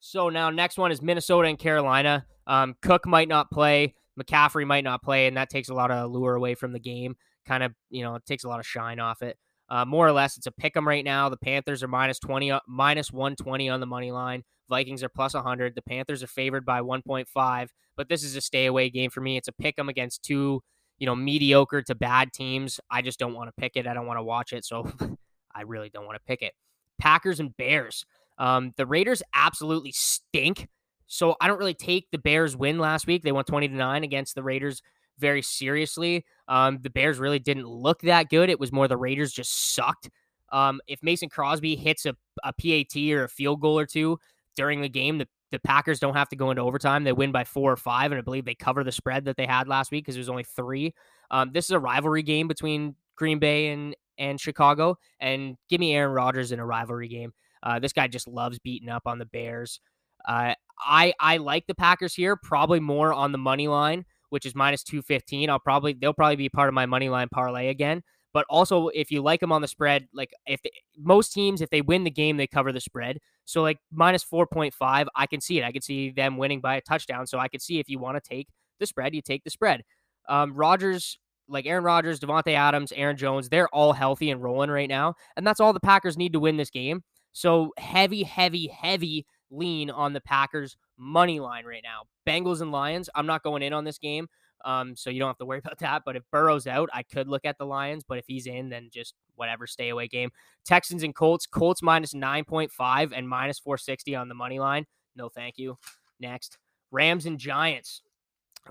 So 0.00 0.31
now 0.31 0.50
next 0.50 0.79
one 0.79 0.91
is 0.91 1.02
Minnesota 1.02 1.49
and 1.49 1.58
Carolina. 1.58 2.26
Um, 2.47 2.75
Cook 2.82 3.06
might 3.06 3.29
not 3.29 3.50
play, 3.50 3.94
McCaffrey 4.19 4.67
might 4.67 4.85
not 4.85 5.02
play, 5.02 5.26
and 5.26 5.37
that 5.37 5.50
takes 5.50 5.69
a 5.69 5.75
lot 5.75 5.91
of 5.91 6.11
lure 6.11 6.35
away 6.35 6.55
from 6.55 6.73
the 6.73 6.81
game. 6.81 7.17
Kind 7.47 7.62
of, 7.62 7.73
you 7.91 8.02
know, 8.02 8.14
it 8.14 8.25
takes 8.26 8.44
a 8.44 8.49
lot 8.49 8.61
of 8.61 8.67
shine 8.67 8.99
off 8.99 9.23
it. 9.23 9.38
Uh, 9.69 9.85
more 9.85 10.06
or 10.06 10.12
less, 10.12 10.37
it's 10.37 10.47
a 10.47 10.52
pick 10.52 10.76
'em 10.76 10.88
right 10.88 11.05
now. 11.05 11.29
The 11.29 11.37
Panthers 11.37 11.82
are 11.82 11.88
minus 11.88 12.19
20, 12.19 12.50
uh, 12.50 12.61
minus 12.67 13.12
120 13.12 13.69
on 13.69 13.81
the 13.81 13.87
money 13.87 14.11
line. 14.11 14.43
Vikings 14.69 15.02
are 15.05 15.08
plus 15.08 15.35
100. 15.35 15.75
The 15.75 15.82
Panthers 15.82 16.23
are 16.23 16.29
favored 16.29 16.64
by 16.64 16.81
1.5, 16.81 17.70
but 17.96 18.08
this 18.08 18.25
is 18.25 18.35
a 18.37 18.41
stay 18.41 18.67
away 18.67 18.91
game 18.91 19.11
for 19.11 19.20
me. 19.20 19.37
It's 19.37 19.49
a 19.49 19.53
pick 19.53 19.79
'em 19.79 19.88
against 19.88 20.23
two, 20.25 20.62
you 20.99 21.06
know, 21.06 21.14
mediocre 21.14 21.82
to 21.82 21.94
bad 21.94 22.32
teams. 22.32 22.81
I 22.91 23.03
just 23.03 23.19
don't 23.19 23.35
want 23.35 23.49
to 23.49 23.61
pick 23.61 23.76
it. 23.76 23.87
I 23.87 23.94
don't 23.94 24.06
want 24.06 24.19
to 24.19 24.25
watch 24.25 24.53
it. 24.53 24.64
So 24.64 24.85
I 25.55 25.62
really 25.62 25.91
don't 25.91 26.06
want 26.06 26.17
to 26.17 26.25
pick 26.26 26.43
it. 26.43 26.55
Packers 26.99 27.38
and 27.41 27.56
Bears. 27.56 28.05
Um, 28.40 28.72
the 28.76 28.87
Raiders 28.87 29.22
absolutely 29.34 29.92
stink. 29.92 30.69
So 31.06 31.37
I 31.40 31.46
don't 31.46 31.58
really 31.58 31.75
take 31.75 32.10
the 32.10 32.19
Bears 32.19 32.56
win 32.56 32.78
last 32.78 33.06
week. 33.06 33.22
They 33.22 33.32
won 33.32 33.44
20 33.44 33.69
to 33.69 33.75
9 33.75 34.02
against 34.02 34.34
the 34.34 34.42
Raiders 34.42 34.82
very 35.19 35.42
seriously. 35.42 36.25
Um, 36.48 36.78
the 36.81 36.90
Bears 36.90 37.19
really 37.19 37.38
didn't 37.38 37.69
look 37.69 38.00
that 38.02 38.31
good. 38.31 38.48
It 38.48 38.58
was 38.58 38.72
more 38.72 38.88
the 38.88 38.96
Raiders 38.96 39.32
just 39.32 39.75
sucked. 39.75 40.08
Um, 40.50 40.81
if 40.88 41.02
Mason 41.02 41.28
Crosby 41.28 41.76
hits 41.76 42.06
a, 42.06 42.16
a 42.42 42.52
PAT 42.52 42.96
or 43.12 43.25
a 43.25 43.28
field 43.28 43.60
goal 43.60 43.78
or 43.78 43.87
two 43.87 44.19
during 44.56 44.81
the 44.81 44.88
game, 44.88 45.19
the, 45.19 45.28
the 45.50 45.60
Packers 45.60 46.00
don't 46.00 46.16
have 46.16 46.28
to 46.31 46.36
go 46.36 46.50
into 46.50 46.62
overtime. 46.62 47.04
They 47.04 47.12
win 47.12 47.32
by 47.32 47.44
four 47.44 47.70
or 47.70 47.76
five, 47.76 48.10
and 48.10 48.19
I 48.19 48.22
believe 48.22 48.46
they 48.46 48.54
cover 48.54 48.82
the 48.82 48.93
spread 48.93 49.26
that 49.26 49.36
they 49.36 49.46
had 49.46 49.69
last 49.69 49.90
week 49.90 50.04
because 50.04 50.16
it 50.16 50.20
was 50.20 50.28
only 50.28 50.44
three. 50.44 50.94
Um, 51.31 51.50
this 51.52 51.66
is 51.66 51.72
a 51.72 51.78
rivalry 51.78 52.22
game 52.22 52.48
between 52.48 52.96
Green 53.16 53.38
Bay 53.38 53.69
and 53.69 53.94
and 54.19 54.38
Chicago, 54.38 54.98
and 55.19 55.56
give 55.70 55.81
me 55.81 55.94
Aaron 55.94 56.12
Rodgers 56.12 56.52
in 56.52 56.58
a 56.58 56.66
rivalry 56.66 57.08
game. 57.08 57.32
Uh, 57.62 57.78
this 57.78 57.92
guy 57.92 58.06
just 58.06 58.28
loves 58.28 58.58
beating 58.58 58.88
up 58.88 59.02
on 59.06 59.18
the 59.18 59.26
Bears. 59.26 59.80
Uh, 60.26 60.54
I 60.78 61.12
I 61.20 61.38
like 61.38 61.66
the 61.66 61.74
Packers 61.74 62.14
here, 62.14 62.36
probably 62.36 62.80
more 62.80 63.12
on 63.12 63.32
the 63.32 63.38
money 63.38 63.68
line, 63.68 64.04
which 64.30 64.46
is 64.46 64.54
minus 64.54 64.82
two 64.82 65.02
fifteen. 65.02 65.50
I'll 65.50 65.58
probably 65.58 65.92
they'll 65.94 66.14
probably 66.14 66.36
be 66.36 66.48
part 66.48 66.68
of 66.68 66.74
my 66.74 66.86
money 66.86 67.08
line 67.08 67.28
parlay 67.32 67.68
again. 67.68 68.02
But 68.32 68.46
also, 68.48 68.88
if 68.88 69.10
you 69.10 69.22
like 69.22 69.40
them 69.40 69.50
on 69.52 69.60
the 69.60 69.68
spread, 69.68 70.06
like 70.14 70.30
if 70.46 70.62
they, 70.62 70.70
most 70.96 71.32
teams, 71.32 71.60
if 71.60 71.70
they 71.70 71.80
win 71.80 72.04
the 72.04 72.10
game, 72.10 72.36
they 72.36 72.46
cover 72.46 72.72
the 72.72 72.80
spread. 72.80 73.18
So 73.44 73.60
like 73.62 73.78
minus 73.92 74.24
4.5, 74.24 75.06
I 75.16 75.26
can 75.26 75.40
see 75.40 75.58
it. 75.58 75.64
I 75.64 75.72
can 75.72 75.82
see 75.82 76.10
them 76.10 76.36
winning 76.36 76.60
by 76.60 76.76
a 76.76 76.80
touchdown. 76.80 77.26
So 77.26 77.38
I 77.38 77.48
could 77.48 77.60
see 77.60 77.80
if 77.80 77.88
you 77.88 77.98
want 77.98 78.22
to 78.22 78.28
take 78.28 78.48
the 78.78 78.86
spread, 78.86 79.14
you 79.14 79.22
take 79.22 79.42
the 79.42 79.50
spread. 79.50 79.82
Um, 80.28 80.54
Rodgers, 80.54 81.18
like 81.48 81.66
Aaron 81.66 81.82
Rodgers, 81.82 82.20
Davante 82.20 82.54
Adams, 82.54 82.92
Aaron 82.92 83.16
Jones, 83.16 83.48
they're 83.48 83.68
all 83.68 83.92
healthy 83.92 84.30
and 84.30 84.40
rolling 84.40 84.70
right 84.70 84.88
now. 84.88 85.14
And 85.36 85.44
that's 85.44 85.58
all 85.58 85.72
the 85.72 85.80
Packers 85.80 86.16
need 86.16 86.32
to 86.34 86.40
win 86.40 86.56
this 86.56 86.70
game. 86.70 87.02
So 87.32 87.73
heavy, 87.79 88.23
heavy, 88.23 88.67
heavy 88.69 89.27
lean 89.50 89.91
on 89.91 90.12
the 90.12 90.21
Packers 90.21 90.77
money 90.97 91.41
line 91.41 91.65
right 91.65 91.82
now. 91.82 92.03
Bengals 92.27 92.61
and 92.61 92.73
Lions, 92.73 93.09
I'm 93.15 93.27
not 93.27 93.43
going 93.43 93.62
in 93.62 93.73
on 93.73 93.85
this 93.85 93.99
game. 93.99 94.29
Um, 94.65 94.94
so 94.94 95.09
you 95.09 95.19
don't 95.19 95.29
have 95.29 95.38
to 95.38 95.47
worry 95.47 95.59
about 95.65 95.79
that. 95.79 96.03
But 96.05 96.17
if 96.17 96.23
Burrow's 96.31 96.67
out, 96.67 96.88
I 96.93 97.03
could 97.03 97.29
look 97.29 97.44
at 97.44 97.59
the 97.59 97.67
Lions. 97.67 98.05
But 98.06 98.19
if 98.19 98.25
he's 98.27 98.47
in, 98.47 98.69
then 98.69 98.91
just 98.93 99.15
whatever, 99.37 99.67
stay 99.67 99.88
away 99.88 100.09
game. 100.09 100.31
Texans 100.65 101.03
and 101.03 101.15
Colts, 101.15 101.47
Colts 101.47 101.82
minus 101.82 102.15
9.5 102.15 103.12
and 103.15 103.29
minus 103.29 103.59
460 103.59 104.15
on 104.15 104.29
the 104.29 104.35
money 104.35 104.59
line. 104.59 104.87
No, 105.17 105.29
thank 105.29 105.59
you. 105.59 105.79
Next, 106.21 106.59
Rams 106.91 107.27
and 107.27 107.38
Giants. 107.38 108.03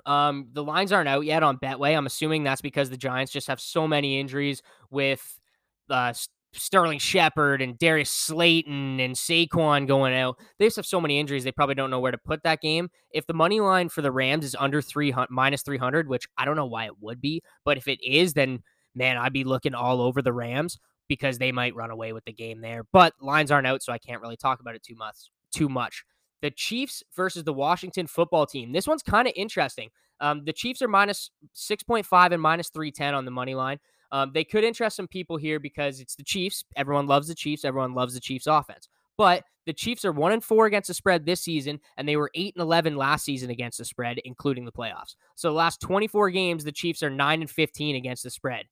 Um, 0.06 0.50
the 0.54 0.64
lines 0.64 0.92
aren't 0.92 1.10
out 1.10 1.26
yet 1.26 1.42
on 1.42 1.58
Betway. 1.58 1.98
I'm 1.98 2.06
assuming 2.06 2.44
that's 2.44 2.62
because 2.62 2.90
the 2.90 2.98
Giants 2.98 3.32
just 3.32 3.48
have 3.48 3.60
so 3.60 3.88
many 3.88 4.20
injuries 4.20 4.62
with 4.92 5.40
uh, 5.90 6.14
Sterling 6.54 7.00
Shepard 7.00 7.62
and 7.62 7.78
Darius 7.78 8.10
Slayton 8.10 9.00
and 9.00 9.16
Saquon 9.16 9.88
going 9.88 10.13
out. 10.13 10.38
They 10.57 10.66
just 10.66 10.78
have 10.78 10.86
so 10.86 11.00
many 11.00 11.19
injuries, 11.19 11.44
they 11.44 11.51
probably 11.51 11.75
don't 11.75 11.92
know 11.92 12.00
where 12.00 12.12
to 12.12 12.18
put 12.18 12.44
that 12.44 12.62
game. 12.62 12.90
If 13.12 13.28
the 13.28 13.34
money 13.34 13.60
line 13.60 13.90
for 13.90 14.01
the 14.01 14.12
Rams 14.12 14.46
is 14.46 14.56
under 14.60 14.81
300, 14.81 15.30
minus 15.30 15.62
300, 15.62 16.07
which 16.07 16.28
I 16.38 16.46
don't 16.46 16.56
know 16.56 16.66
why 16.66 16.86
it 16.86 17.00
would 17.00 17.22
be, 17.22 17.42
but 17.66 17.78
if 17.78 17.88
it 17.88 18.00
is, 18.04 18.34
then 18.34 18.60
man, 18.96 19.18
I'd 19.18 19.34
be 19.34 19.44
looking 19.44 19.75
all 19.75 20.01
over 20.01 20.22
the 20.22 20.34
Rams 20.34 20.80
because 21.07 21.38
they 21.38 21.51
might 21.51 21.75
run 21.75 21.92
away 21.92 22.13
with 22.13 22.25
the 22.25 22.34
game 22.34 22.62
there. 22.62 22.84
But 22.92 23.13
lines 23.22 23.51
aren't 23.51 23.68
out, 23.68 23.84
so 23.84 23.94
I 23.94 23.98
can't 23.98 24.22
really 24.22 24.38
talk 24.38 24.60
about 24.60 24.75
it 24.75 24.84
too 24.84 24.96
much. 24.96 25.16
Too 25.51 25.69
much. 25.69 26.04
The 26.42 26.51
Chiefs 26.51 27.04
versus 27.16 27.44
the 27.44 27.54
Washington 27.54 28.07
football 28.07 28.46
team. 28.46 28.72
This 28.72 28.88
one's 28.88 29.04
kind 29.04 29.28
of 29.28 29.34
interesting. 29.36 29.90
Um, 30.22 30.44
the 30.46 30.54
Chiefs 30.54 30.81
are 30.81 30.88
minus 30.88 31.31
6.5 31.56 32.31
and 32.31 32.42
minus 32.42 32.69
310 32.69 33.13
on 33.13 33.25
the 33.25 33.31
money 33.31 33.56
line. 33.56 33.80
Um, 34.12 34.32
they 34.34 34.44
could 34.44 34.64
interest 34.64 34.96
some 34.96 35.08
people 35.08 35.38
here 35.38 35.60
because 35.60 36.00
it's 36.00 36.16
the 36.16 36.24
Chiefs. 36.24 36.64
Everyone 36.76 37.08
loves 37.08 37.28
the 37.28 37.36
Chiefs. 37.36 37.64
Everyone 37.64 37.94
loves 37.94 38.14
the 38.14 38.20
Chiefs 38.20 38.48
offense. 38.48 38.88
But 39.18 39.44
the 39.66 39.74
Chiefs 39.74 40.06
are 40.06 40.12
one 40.12 40.32
and 40.32 40.44
four 40.44 40.66
against 40.66 40.88
the 40.88 40.94
spread 40.94 41.26
this 41.26 41.42
season, 41.42 41.80
and 41.98 42.08
they 42.08 42.16
were 42.16 42.32
eight 42.34 42.56
and 42.56 42.62
eleven 42.62 42.96
last 42.96 43.26
season 43.26 43.50
against 43.50 43.78
the 43.78 43.86
spread, 43.86 44.20
including 44.26 44.66
the 44.66 44.72
playoffs. 44.72 45.16
So 45.36 45.50
the 45.50 45.56
last 45.56 45.82
24 45.82 46.32
games, 46.32 46.64
the 46.64 46.72
Chiefs 46.72 47.04
are 47.04 47.10
nine 47.10 47.42
and 47.42 47.50
15 47.50 47.96
against 47.96 48.24
the 48.24 48.30
spread. 48.30 48.66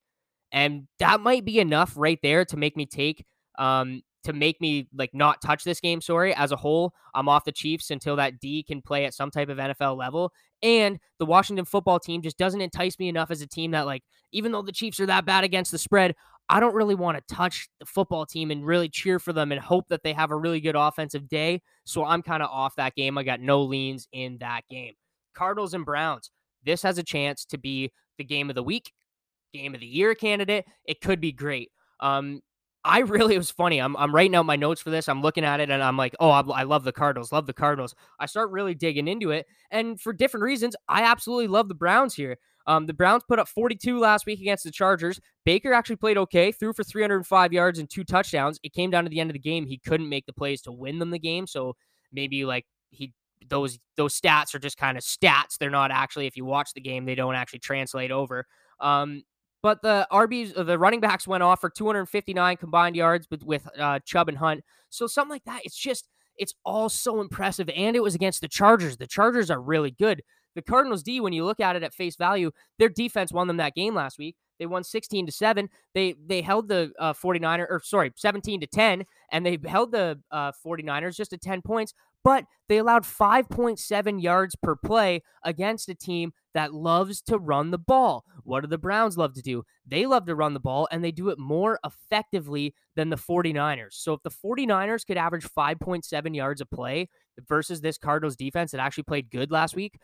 And 0.51 0.87
that 0.99 1.19
might 1.19 1.45
be 1.45 1.59
enough 1.59 1.93
right 1.97 2.19
there 2.23 2.45
to 2.45 2.57
make 2.57 2.77
me 2.77 2.85
take 2.85 3.25
um, 3.59 4.01
to 4.23 4.33
make 4.33 4.59
me 4.59 4.87
like 4.95 5.13
not 5.13 5.41
touch 5.41 5.63
this 5.63 5.79
game. 5.79 6.01
Sorry, 6.01 6.33
as 6.33 6.51
a 6.51 6.55
whole, 6.55 6.93
I'm 7.13 7.29
off 7.29 7.45
the 7.45 7.51
Chiefs 7.51 7.91
until 7.91 8.15
that 8.17 8.39
D 8.39 8.63
can 8.63 8.81
play 8.81 9.05
at 9.05 9.13
some 9.13 9.31
type 9.31 9.49
of 9.49 9.57
NFL 9.57 9.97
level. 9.97 10.31
And 10.61 10.99
the 11.19 11.25
Washington 11.25 11.65
football 11.65 11.99
team 11.99 12.21
just 12.21 12.37
doesn't 12.37 12.61
entice 12.61 12.97
me 12.99 13.09
enough 13.09 13.31
as 13.31 13.41
a 13.41 13.47
team 13.47 13.71
that, 13.71 13.85
like, 13.85 14.03
even 14.31 14.51
though 14.51 14.61
the 14.61 14.71
Chiefs 14.71 14.99
are 14.99 15.05
that 15.05 15.25
bad 15.25 15.43
against 15.43 15.71
the 15.71 15.77
spread, 15.77 16.15
I 16.49 16.59
don't 16.59 16.75
really 16.75 16.95
want 16.95 17.17
to 17.17 17.35
touch 17.35 17.69
the 17.79 17.85
football 17.85 18.25
team 18.25 18.51
and 18.51 18.65
really 18.65 18.89
cheer 18.89 19.19
for 19.19 19.33
them 19.33 19.51
and 19.51 19.61
hope 19.61 19.89
that 19.89 20.03
they 20.03 20.13
have 20.13 20.31
a 20.31 20.35
really 20.35 20.61
good 20.61 20.75
offensive 20.75 21.27
day. 21.27 21.61
So 21.85 22.05
I'm 22.05 22.21
kind 22.21 22.41
of 22.41 22.49
off 22.49 22.75
that 22.77 22.95
game. 22.95 23.17
I 23.17 23.23
got 23.23 23.41
no 23.41 23.61
leans 23.63 24.07
in 24.13 24.37
that 24.39 24.61
game. 24.69 24.93
Cardinals 25.35 25.73
and 25.73 25.85
Browns. 25.85 26.31
This 26.63 26.81
has 26.83 26.97
a 26.97 27.03
chance 27.03 27.45
to 27.45 27.57
be 27.57 27.91
the 28.17 28.23
game 28.23 28.49
of 28.49 28.55
the 28.55 28.63
week, 28.63 28.91
game 29.53 29.73
of 29.75 29.81
the 29.81 29.87
year 29.87 30.15
candidate. 30.15 30.65
It 30.85 31.01
could 31.01 31.19
be 31.19 31.31
great. 31.31 31.71
Um, 31.99 32.41
I 32.87 32.99
really, 32.99 33.35
it 33.35 33.39
was 33.39 33.51
funny. 33.51 33.79
I'm, 33.79 33.95
I'm 33.97 34.13
writing 34.13 34.35
out 34.35 34.45
my 34.45 34.55
notes 34.55 34.81
for 34.81 34.89
this. 34.89 35.09
I'm 35.09 35.21
looking 35.21 35.43
at 35.43 35.59
it 35.59 35.69
and 35.69 35.83
I'm 35.83 35.97
like, 35.97 36.15
oh, 36.19 36.29
I, 36.29 36.41
I, 36.41 36.63
love 36.63 36.83
the 36.83 36.91
Cardinals, 36.91 37.31
love 37.31 37.45
the 37.45 37.53
Cardinals. 37.53 37.93
I 38.19 38.25
start 38.25 38.51
really 38.51 38.73
digging 38.73 39.07
into 39.07 39.31
it. 39.31 39.45
And 39.71 39.99
for 39.99 40.13
different 40.13 40.43
reasons, 40.43 40.75
I 40.87 41.03
absolutely 41.03 41.47
love 41.47 41.67
the 41.67 41.75
Browns 41.75 42.15
here. 42.15 42.37
Um, 42.65 42.85
the 42.85 42.93
Browns 42.93 43.23
put 43.27 43.39
up 43.39 43.47
42 43.47 43.97
last 43.97 44.25
week 44.25 44.41
against 44.41 44.65
the 44.65 44.71
Chargers. 44.71 45.21
Baker 45.45 45.73
actually 45.73 45.95
played 45.95 46.17
okay, 46.17 46.51
threw 46.51 46.73
for 46.73 46.83
305 46.83 47.53
yards 47.53 47.79
and 47.79 47.89
two 47.89 48.03
touchdowns. 48.03 48.59
It 48.61 48.73
came 48.73 48.89
down 48.89 49.05
to 49.05 49.09
the 49.09 49.21
end 49.21 49.29
of 49.29 49.33
the 49.33 49.39
game. 49.39 49.65
He 49.65 49.77
couldn't 49.77 50.09
make 50.09 50.25
the 50.25 50.33
plays 50.33 50.61
to 50.63 50.71
win 50.71 50.99
them 50.99 51.11
the 51.11 51.19
game. 51.19 51.47
So 51.47 51.75
maybe 52.11 52.43
like 52.43 52.65
he 52.89 53.13
those 53.49 53.79
those 53.95 54.19
stats 54.19 54.53
are 54.53 54.59
just 54.59 54.77
kind 54.77 54.97
of 54.97 55.03
stats. 55.03 55.57
They're 55.57 55.69
not 55.69 55.91
actually, 55.91 56.27
if 56.27 56.35
you 56.35 56.43
watch 56.43 56.73
the 56.73 56.81
game, 56.81 57.05
they 57.05 57.15
don't 57.15 57.35
actually 57.35 57.59
translate 57.59 58.11
over. 58.11 58.45
Um, 58.81 59.23
but 59.61 59.81
the 59.81 60.07
RBs, 60.11 60.57
uh, 60.57 60.63
the 60.63 60.77
running 60.77 60.99
backs 60.99 61.27
went 61.27 61.43
off 61.43 61.61
for 61.61 61.69
259 61.69 62.57
combined 62.57 62.95
yards 62.95 63.27
with, 63.29 63.43
with 63.43 63.67
uh, 63.79 63.99
Chubb 64.05 64.29
and 64.29 64.37
Hunt. 64.37 64.63
So 64.89 65.07
something 65.07 65.31
like 65.31 65.45
that. 65.45 65.61
It's 65.63 65.77
just, 65.77 66.07
it's 66.37 66.53
all 66.63 66.89
so 66.89 67.21
impressive. 67.21 67.69
And 67.75 67.95
it 67.95 68.03
was 68.03 68.15
against 68.15 68.41
the 68.41 68.47
Chargers. 68.47 68.97
The 68.97 69.07
Chargers 69.07 69.49
are 69.49 69.61
really 69.61 69.91
good. 69.91 70.21
The 70.55 70.61
Cardinals 70.61 71.03
D, 71.03 71.19
when 71.19 71.33
you 71.33 71.45
look 71.45 71.59
at 71.59 71.75
it 71.75 71.83
at 71.83 71.93
face 71.93 72.15
value, 72.15 72.51
their 72.79 72.89
defense 72.89 73.31
won 73.31 73.47
them 73.47 73.57
that 73.57 73.75
game 73.75 73.93
last 73.93 74.17
week. 74.17 74.35
They 74.59 74.65
won 74.65 74.83
16 74.83 75.27
to 75.27 75.31
7. 75.31 75.69
They 75.93 76.15
they 76.25 76.41
held 76.41 76.67
the 76.67 76.91
uh, 76.99 77.13
49er 77.13 77.67
or 77.69 77.79
sorry, 77.83 78.11
17 78.15 78.61
to 78.61 78.67
10 78.67 79.05
and 79.31 79.45
they 79.45 79.59
held 79.65 79.91
the 79.91 80.19
uh, 80.31 80.51
49ers 80.65 81.15
just 81.15 81.33
at 81.33 81.41
10 81.41 81.61
points, 81.61 81.93
but 82.27 82.43
they 82.67 82.77
allowed 82.77 83.03
5.7 83.03 84.21
yards 84.21 84.57
per 84.61 84.75
play 84.75 85.21
against 85.45 85.87
a 85.87 85.95
team 85.95 86.33
that 86.53 86.73
loves 86.73 87.21
to 87.21 87.37
run 87.37 87.71
the 87.71 87.77
ball. 87.77 88.25
What 88.43 88.59
do 88.59 88.67
the 88.67 88.77
Browns 88.77 89.17
love 89.17 89.33
to 89.35 89.41
do? 89.41 89.63
They 89.85 90.05
love 90.05 90.25
to 90.25 90.35
run 90.35 90.53
the 90.53 90.59
ball 90.59 90.89
and 90.91 91.01
they 91.01 91.13
do 91.13 91.29
it 91.29 91.39
more 91.39 91.79
effectively 91.85 92.75
than 92.97 93.11
the 93.11 93.15
49ers. 93.15 93.93
So 93.93 94.11
if 94.11 94.23
the 94.23 94.29
49ers 94.29 95.07
could 95.07 95.15
average 95.15 95.45
5.7 95.45 96.35
yards 96.35 96.59
a 96.59 96.65
play 96.65 97.07
versus 97.47 97.79
this 97.79 97.97
Cardinals 97.97 98.35
defense 98.35 98.71
that 98.71 98.81
actually 98.81 99.05
played 99.05 99.31
good 99.31 99.49
last 99.49 99.73
week, 99.73 99.97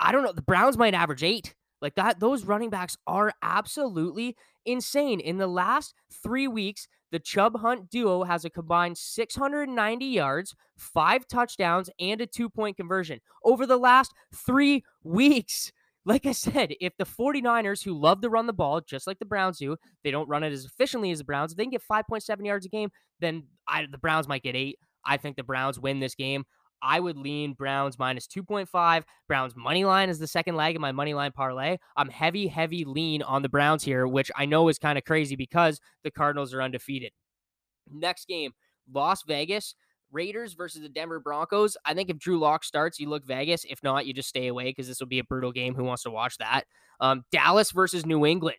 I 0.00 0.12
don't 0.12 0.22
know, 0.22 0.32
the 0.32 0.40
Browns 0.40 0.78
might 0.78 0.94
average 0.94 1.22
8. 1.22 1.54
Like 1.82 1.96
that 1.96 2.20
those 2.20 2.46
running 2.46 2.70
backs 2.70 2.96
are 3.06 3.34
absolutely 3.42 4.34
insane. 4.64 5.20
In 5.20 5.36
the 5.36 5.46
last 5.46 5.92
3 6.22 6.48
weeks, 6.48 6.88
the 7.14 7.20
Chubb 7.20 7.60
Hunt 7.60 7.90
duo 7.90 8.24
has 8.24 8.44
a 8.44 8.50
combined 8.50 8.98
690 8.98 10.04
yards, 10.04 10.56
five 10.76 11.28
touchdowns, 11.28 11.88
and 12.00 12.20
a 12.20 12.26
two 12.26 12.50
point 12.50 12.76
conversion 12.76 13.20
over 13.44 13.66
the 13.66 13.76
last 13.76 14.12
three 14.34 14.84
weeks. 15.04 15.70
Like 16.06 16.26
I 16.26 16.32
said, 16.32 16.74
if 16.82 16.94
the 16.98 17.06
49ers, 17.06 17.82
who 17.82 17.98
love 17.98 18.20
to 18.20 18.28
run 18.28 18.46
the 18.46 18.52
ball, 18.52 18.82
just 18.82 19.06
like 19.06 19.18
the 19.18 19.24
Browns 19.24 19.56
do, 19.56 19.74
they 20.02 20.10
don't 20.10 20.28
run 20.28 20.42
it 20.42 20.52
as 20.52 20.66
efficiently 20.66 21.10
as 21.10 21.16
the 21.16 21.24
Browns. 21.24 21.52
If 21.52 21.56
they 21.56 21.64
can 21.64 21.70
get 21.70 21.80
5.7 21.90 22.44
yards 22.44 22.66
a 22.66 22.68
game, 22.68 22.90
then 23.20 23.44
I, 23.66 23.86
the 23.90 23.96
Browns 23.96 24.28
might 24.28 24.42
get 24.42 24.54
eight. 24.54 24.78
I 25.06 25.16
think 25.16 25.36
the 25.36 25.42
Browns 25.42 25.80
win 25.80 26.00
this 26.00 26.14
game. 26.14 26.44
I 26.84 27.00
would 27.00 27.16
lean 27.16 27.54
Browns 27.54 27.98
minus 27.98 28.26
2.5. 28.26 29.04
Browns 29.26 29.56
money 29.56 29.84
line 29.84 30.10
is 30.10 30.18
the 30.18 30.26
second 30.26 30.54
leg 30.54 30.76
of 30.76 30.82
my 30.82 30.92
money 30.92 31.14
line 31.14 31.32
parlay. 31.32 31.78
I'm 31.96 32.10
heavy, 32.10 32.46
heavy 32.46 32.84
lean 32.84 33.22
on 33.22 33.42
the 33.42 33.48
Browns 33.48 33.82
here, 33.82 34.06
which 34.06 34.30
I 34.36 34.44
know 34.44 34.68
is 34.68 34.78
kind 34.78 34.98
of 34.98 35.04
crazy 35.04 35.34
because 35.34 35.80
the 36.04 36.10
Cardinals 36.10 36.52
are 36.52 36.62
undefeated. 36.62 37.12
Next 37.90 38.28
game, 38.28 38.52
Las 38.92 39.22
Vegas. 39.26 39.74
Raiders 40.12 40.54
versus 40.54 40.80
the 40.80 40.88
Denver 40.88 41.18
Broncos. 41.18 41.76
I 41.84 41.92
think 41.92 42.08
if 42.08 42.18
Drew 42.18 42.38
Lock 42.38 42.62
starts, 42.62 43.00
you 43.00 43.08
look 43.08 43.26
Vegas. 43.26 43.64
If 43.68 43.82
not, 43.82 44.06
you 44.06 44.14
just 44.14 44.28
stay 44.28 44.46
away 44.46 44.66
because 44.66 44.86
this 44.86 45.00
will 45.00 45.08
be 45.08 45.18
a 45.18 45.24
brutal 45.24 45.50
game. 45.50 45.74
Who 45.74 45.82
wants 45.82 46.04
to 46.04 46.10
watch 46.10 46.38
that? 46.38 46.66
Um, 47.00 47.24
Dallas 47.32 47.72
versus 47.72 48.06
New 48.06 48.24
England. 48.24 48.58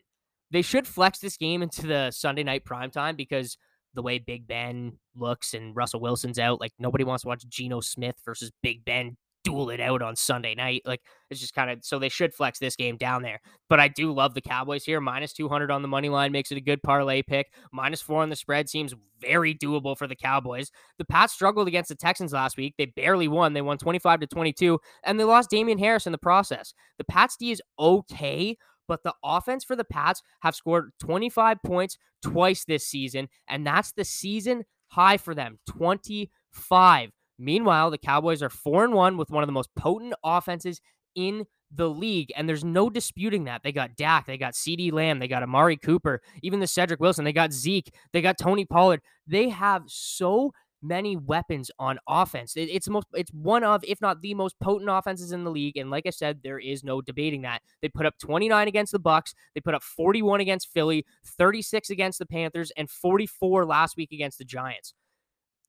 They 0.52 0.62
should 0.62 0.86
flex 0.86 1.20
this 1.20 1.38
game 1.38 1.62
into 1.62 1.88
the 1.88 2.12
Sunday 2.12 2.44
night 2.44 2.66
prime 2.66 2.92
time 2.92 3.16
because 3.16 3.58
the 3.96 4.02
way 4.02 4.20
Big 4.20 4.48
Ben 4.48 4.98
looks 5.16 5.54
and 5.54 5.76
Russell 5.76 6.00
Wilson's 6.00 6.40
out. 6.40 6.60
Like 6.60 6.74
nobody 6.80 7.04
wants 7.04 7.24
to 7.24 7.28
watch 7.28 7.48
Geno 7.48 7.82
Smith 7.82 8.16
versus 8.26 8.52
Big 8.62 8.86
Ben 8.86 9.18
duel 9.46 9.70
it 9.70 9.80
out 9.80 10.02
on 10.02 10.16
Sunday 10.16 10.56
night. 10.56 10.82
Like 10.86 11.02
it's 11.30 11.40
just 11.40 11.54
kind 11.54 11.70
of 11.70 11.86
so 11.86 12.00
they 12.00 12.10
should 12.10 12.34
flex 12.34 12.60
this 12.60 12.76
game 12.76 12.98
down 12.98 13.22
there. 13.22 13.40
But 13.70 13.80
I 13.80 13.88
do 13.88 14.12
love 14.12 14.34
the 14.34 14.42
Cowboys 14.42 14.84
here. 14.84 15.00
Minus 15.00 15.32
200 15.32 15.72
on 15.72 15.82
the 15.84 15.88
money 15.88 16.10
line 16.10 16.32
makes 16.32 16.52
it 16.52 16.58
a 16.58 16.62
good 16.62 16.84
parlay 16.84 17.22
pick. 17.22 17.54
Minus 17.72 18.02
four 18.02 18.22
on 18.22 18.30
the 18.30 18.36
spread 18.36 18.68
seems 18.68 18.94
very 19.22 19.56
doable 19.56 19.98
for 19.98 20.08
the 20.08 20.16
Cowboys. 20.16 20.72
The 20.98 21.06
Pats 21.06 21.34
struggled 21.34 21.68
against 21.68 21.90
the 21.90 21.96
Texans 21.96 22.34
last 22.34 22.58
week. 22.58 22.74
They 22.78 22.88
barely 22.88 23.28
won. 23.28 23.54
They 23.54 23.62
won 23.62 23.78
25 23.78 24.20
to 24.22 24.28
22, 24.28 24.80
and 25.04 25.20
they 25.20 25.24
lost 25.24 25.50
Damien 25.50 25.78
Harris 25.78 26.06
in 26.06 26.12
the 26.12 26.18
process. 26.18 26.74
The 26.98 27.06
Pats 27.06 27.38
D 27.38 27.52
is 27.52 27.62
okay, 27.80 28.58
but 28.88 29.04
the 29.04 29.14
offense 29.24 29.64
for 29.64 29.76
the 29.76 29.84
Pats 29.84 30.22
have 30.42 30.56
scored 30.56 30.92
25 31.00 31.58
points 31.64 31.98
twice 32.22 32.66
this 32.66 32.88
season, 32.88 33.28
and 33.48 33.66
that's 33.66 33.92
the 33.94 34.06
season 34.06 34.64
high 34.90 35.18
for 35.18 35.36
them 35.36 35.60
25. 35.68 37.10
Meanwhile, 37.38 37.92
the 37.92 37.98
Cowboys 37.98 38.42
are 38.42 38.50
4 38.50 38.86
and 38.86 38.94
1 38.94 39.18
with 39.18 39.30
one 39.30 39.44
of 39.44 39.48
the 39.48 39.54
most 39.54 39.70
potent 39.76 40.14
offenses 40.24 40.80
in 41.16 41.46
the 41.74 41.90
league, 41.90 42.32
and 42.36 42.48
there's 42.48 42.64
no 42.64 42.90
disputing 42.90 43.46
that. 43.46 43.62
They 43.64 43.72
got 43.72 43.96
Dak, 43.96 44.26
they 44.26 44.38
got 44.38 44.54
CeeDee 44.54 44.94
Lamb, 44.94 45.20
they 45.20 45.28
got 45.28 45.44
Amari 45.44 45.78
Cooper, 45.78 46.22
even 46.42 46.60
the 46.60 46.68
Cedric 46.68 47.00
Wilson, 47.00 47.26
they 47.26 47.34
got 47.34 47.52
Zeke, 47.52 47.94
they 48.14 48.22
got 48.22 48.38
Tony 48.38 48.66
Pollard. 48.66 49.02
They 49.28 49.50
have 49.50 49.84
so 49.88 50.54
many 50.82 51.16
weapons 51.16 51.72
on 51.80 51.98
offense. 52.08 52.54
it's 52.56 52.88
most 52.88 53.08
it's 53.14 53.32
one 53.34 53.64
of 53.64 53.84
if 53.88 54.02
not 54.02 54.22
the 54.22 54.34
most 54.34 54.60
potent 54.60 54.90
offenses 54.90 55.32
in 55.32 55.44
the 55.44 55.52
league 55.52 55.78
and 55.78 55.90
like 55.90 56.06
I 56.06 56.12
said 56.12 56.42
there 56.44 56.60
is 56.60 56.84
no 56.84 57.02
debating 57.02 57.42
that. 57.44 57.62
They 57.82 57.90
put 57.90 58.06
up 58.06 58.18
29 58.20 58.68
against 58.68 58.92
the 58.92 59.00
Bucks, 59.00 59.34
they 59.54 59.62
put 59.62 59.76
up 59.76 59.84
41 59.84 60.42
against 60.42 60.72
Philly, 60.72 61.06
36 61.26 61.90
against 61.90 62.20
the 62.20 62.26
Panthers 62.26 62.72
and 62.78 62.90
44 62.90 63.66
last 63.66 63.98
week 63.98 64.12
against 64.12 64.38
the 64.38 64.46
Giants. 64.46 64.94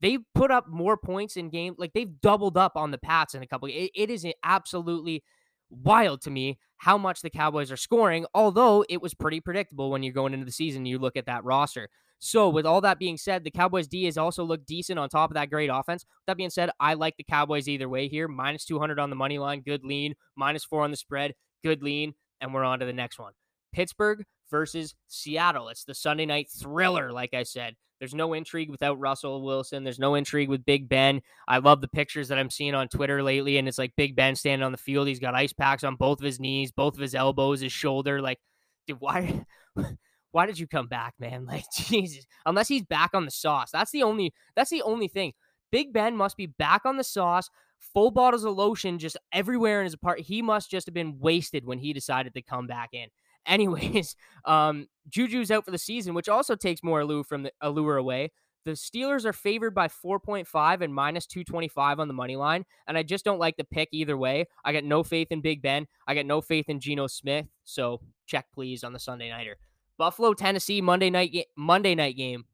They 0.01 0.19
put 0.35 0.51
up 0.51 0.69
more 0.69 0.97
points 0.97 1.37
in 1.37 1.49
game 1.49 1.75
like 1.79 1.93
they've 1.93 2.21
doubled 2.21 2.59
up 2.59 2.73
on 2.77 2.91
the 2.91 2.99
Pats 2.99 3.35
in 3.35 3.43
a 3.43 3.47
couple 3.47 3.69
it, 3.69 3.91
it 3.95 4.11
is 4.11 4.27
absolutely 4.43 5.23
wild 5.71 6.21
to 6.23 6.31
me 6.31 6.59
how 6.79 6.99
much 6.99 7.23
the 7.23 7.31
Cowboys 7.31 7.73
are 7.73 7.77
scoring, 7.77 8.27
although 8.35 8.85
it 8.89 9.01
was 9.01 9.15
pretty 9.15 9.41
predictable 9.41 9.91
when 9.91 10.03
you're 10.03 10.13
going 10.13 10.35
into 10.35 10.47
the 10.47 10.53
season 10.53 10.87
you 10.87 10.99
look 10.99 11.17
at 11.17 11.27
that 11.27 11.45
roster. 11.45 11.89
So, 12.19 12.49
with 12.49 12.65
all 12.65 12.81
that 12.81 12.99
being 12.99 13.19
said, 13.19 13.45
the 13.45 13.51
Cowboys 13.51 13.87
D 13.87 14.05
has 14.05 14.17
also 14.17 14.43
looked 14.43 14.67
decent 14.67 14.99
on 14.99 15.09
top 15.09 15.31
of 15.31 15.35
that 15.35 15.51
great 15.51 15.69
offense. 15.69 16.05
With 16.05 16.27
that 16.27 16.37
being 16.39 16.51
said, 16.51 16.71
I 16.81 16.95
like 16.95 17.17
the 17.17 17.25
Cowboys 17.25 17.69
either 17.69 17.89
way 17.89 18.09
here. 18.09 18.27
Minus 18.27 18.65
200 18.65 18.99
on 18.99 19.11
the 19.11 19.17
money 19.17 19.39
line, 19.39 19.61
good 19.61 19.85
lean. 19.85 20.15
Minus 20.35 20.65
four 20.65 20.83
on 20.83 20.91
the 20.91 20.97
spread, 20.97 21.35
good 21.63 21.83
lean. 21.83 22.15
And 22.41 22.55
we're 22.55 22.65
on 22.65 22.81
to 22.81 22.87
the 22.87 22.93
next 22.93 23.19
one 23.19 23.33
Pittsburgh 23.73 24.25
versus 24.51 24.95
Seattle. 25.09 25.69
It's 25.69 25.85
the 25.85 25.95
Sunday 25.95 26.27
night 26.27 26.49
thriller, 26.51 27.13
like 27.13 27.35
I 27.35 27.43
said. 27.43 27.75
There's 27.99 28.15
no 28.15 28.35
intrigue 28.35 28.71
without 28.71 28.99
Russell 28.99 29.43
Wilson. 29.43 29.85
There's 29.85 29.99
no 29.99 30.15
intrigue 30.15 30.49
with 30.49 30.65
Big 30.65 30.89
Ben. 30.89 31.23
I 31.49 31.59
love 31.59 31.81
the 31.81 31.89
pictures 31.89 32.29
that 32.29 32.39
I'm 32.39 32.51
seeing 32.51 32.75
on 32.75 32.89
Twitter 32.89 33.23
lately, 33.23 33.57
and 33.57 33.67
it's 33.67 33.79
like 33.79 33.97
Big 33.97 34.15
Ben 34.15 34.37
standing 34.37 34.65
on 34.65 34.73
the 34.73 34.79
field. 34.79 35.09
He's 35.09 35.19
got 35.19 35.35
ice 35.35 35.53
packs 35.53 35.85
on 35.85 35.97
both 35.97 36.21
of 36.21 36.25
his 36.25 36.39
knees, 36.39 36.73
both 36.73 36.95
of 36.95 37.01
his 37.01 37.15
elbows, 37.15 37.61
his 37.61 37.73
shoulder. 37.73 38.21
Like, 38.21 38.39
dude, 38.87 39.01
why? 39.01 39.47
why 40.33 40.45
did 40.45 40.59
you 40.59 40.67
come 40.67 40.87
back, 40.89 41.15
man? 41.19 41.47
Like, 41.51 41.65
Jesus. 41.75 42.27
Unless 42.45 42.69
he's 42.69 42.85
back 42.85 43.11
on 43.15 43.25
the 43.25 43.31
sauce. 43.31 43.71
That's 43.71 43.91
the 43.91 44.03
only 44.03 44.35
that's 44.55 44.71
the 44.71 44.83
only 44.83 45.09
thing. 45.09 45.33
Big 45.73 45.93
Ben 45.93 46.17
must 46.17 46.37
be 46.37 46.47
back 46.47 46.83
on 46.85 46.97
the 46.97 47.05
sauce, 47.05 47.51
full 47.79 48.11
bottles 48.11 48.45
of 48.45 48.55
lotion 48.55 48.99
just 48.99 49.17
everywhere 49.33 49.81
in 49.81 49.85
his 49.85 49.97
part. 49.97 50.21
He 50.21 50.43
must 50.43 50.71
just 50.71 50.87
have 50.87 50.95
been 50.95 51.19
wasted 51.19 51.65
when 51.65 51.79
he 51.79 51.93
decided 51.93 52.35
to 52.35 52.43
come 52.43 52.67
back 52.67 52.91
in. 52.93 53.09
Anyways, 53.47 54.17
um, 54.45 54.89
Juju's 55.09 55.51
out 55.51 55.65
for 55.65 55.71
the 55.71 55.79
season, 55.79 56.15
which 56.15 56.29
also 56.29 56.57
takes 56.57 56.83
more 56.83 57.01
allure 57.01 57.25
from 57.25 57.45
the 57.45 57.53
allure 57.61 57.97
away. 57.97 58.33
The 58.67 58.73
Steelers 58.73 59.25
are 59.25 59.33
favored 59.33 59.77
by 59.77 59.87
4.5 59.87 60.81
and 60.81 60.93
minus 60.93 61.25
225 61.27 62.01
on 62.01 62.09
the 62.09 62.15
money 62.15 62.35
line. 62.35 62.65
And 62.89 62.99
I 62.99 63.05
just 63.05 63.25
don't 63.25 63.39
like 63.39 63.57
the 63.57 63.63
pick 63.63 63.89
either 63.93 64.17
way. 64.17 64.47
I 64.65 64.73
got 64.73 64.83
no 64.83 65.05
faith 65.05 65.29
in 65.31 65.41
Big 65.41 65.63
Ben. 65.63 65.87
I 66.09 66.17
got 66.17 66.27
no 66.27 66.41
faith 66.41 66.69
in 66.69 66.81
Geno 66.81 67.07
Smith. 67.07 67.47
So 67.63 68.01
check, 68.27 68.47
please, 68.53 68.83
on 68.83 68.93
the 68.93 68.99
Sunday 68.99 69.31
Nighter. 69.31 69.57
Buffalo, 69.99 70.35
Tennessee, 70.35 70.81
Monday 70.81 71.11
night 71.11 71.47
Monday 71.57 71.95
night 71.95 72.17
game. 72.17 72.45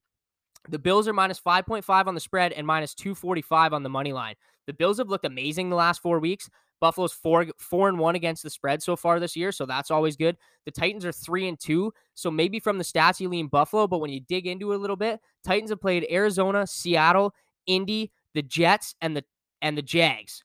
The 0.68 0.78
Bills 0.78 1.08
are 1.08 1.14
minus 1.14 1.40
5.5 1.40 2.06
on 2.06 2.14
the 2.14 2.20
spread 2.20 2.52
and 2.52 2.66
minus 2.66 2.94
245 2.94 3.72
on 3.72 3.82
the 3.82 3.88
money 3.88 4.12
line. 4.12 4.34
The 4.66 4.74
Bills 4.74 4.98
have 4.98 5.08
looked 5.08 5.24
amazing 5.24 5.70
the 5.70 5.76
last 5.76 6.02
four 6.02 6.20
weeks. 6.20 6.48
Buffalo's 6.82 7.12
four 7.12 7.46
four 7.60 7.88
and 7.88 7.96
one 7.96 8.16
against 8.16 8.42
the 8.42 8.50
spread 8.50 8.82
so 8.82 8.96
far 8.96 9.20
this 9.20 9.36
year, 9.36 9.52
so 9.52 9.64
that's 9.64 9.92
always 9.92 10.16
good. 10.16 10.36
The 10.64 10.72
Titans 10.72 11.04
are 11.04 11.12
three 11.12 11.46
and 11.46 11.58
two, 11.58 11.94
so 12.14 12.28
maybe 12.28 12.58
from 12.58 12.76
the 12.76 12.84
stats 12.84 13.20
you 13.20 13.28
lean 13.28 13.46
Buffalo, 13.46 13.86
but 13.86 14.00
when 14.00 14.10
you 14.10 14.18
dig 14.18 14.48
into 14.48 14.72
it 14.72 14.74
a 14.74 14.78
little 14.78 14.96
bit, 14.96 15.20
Titans 15.44 15.70
have 15.70 15.80
played 15.80 16.04
Arizona, 16.10 16.66
Seattle, 16.66 17.34
Indy, 17.68 18.10
the 18.34 18.42
Jets, 18.42 18.96
and 19.00 19.16
the 19.16 19.22
and 19.62 19.78
the 19.78 19.82
Jags. 19.82 20.42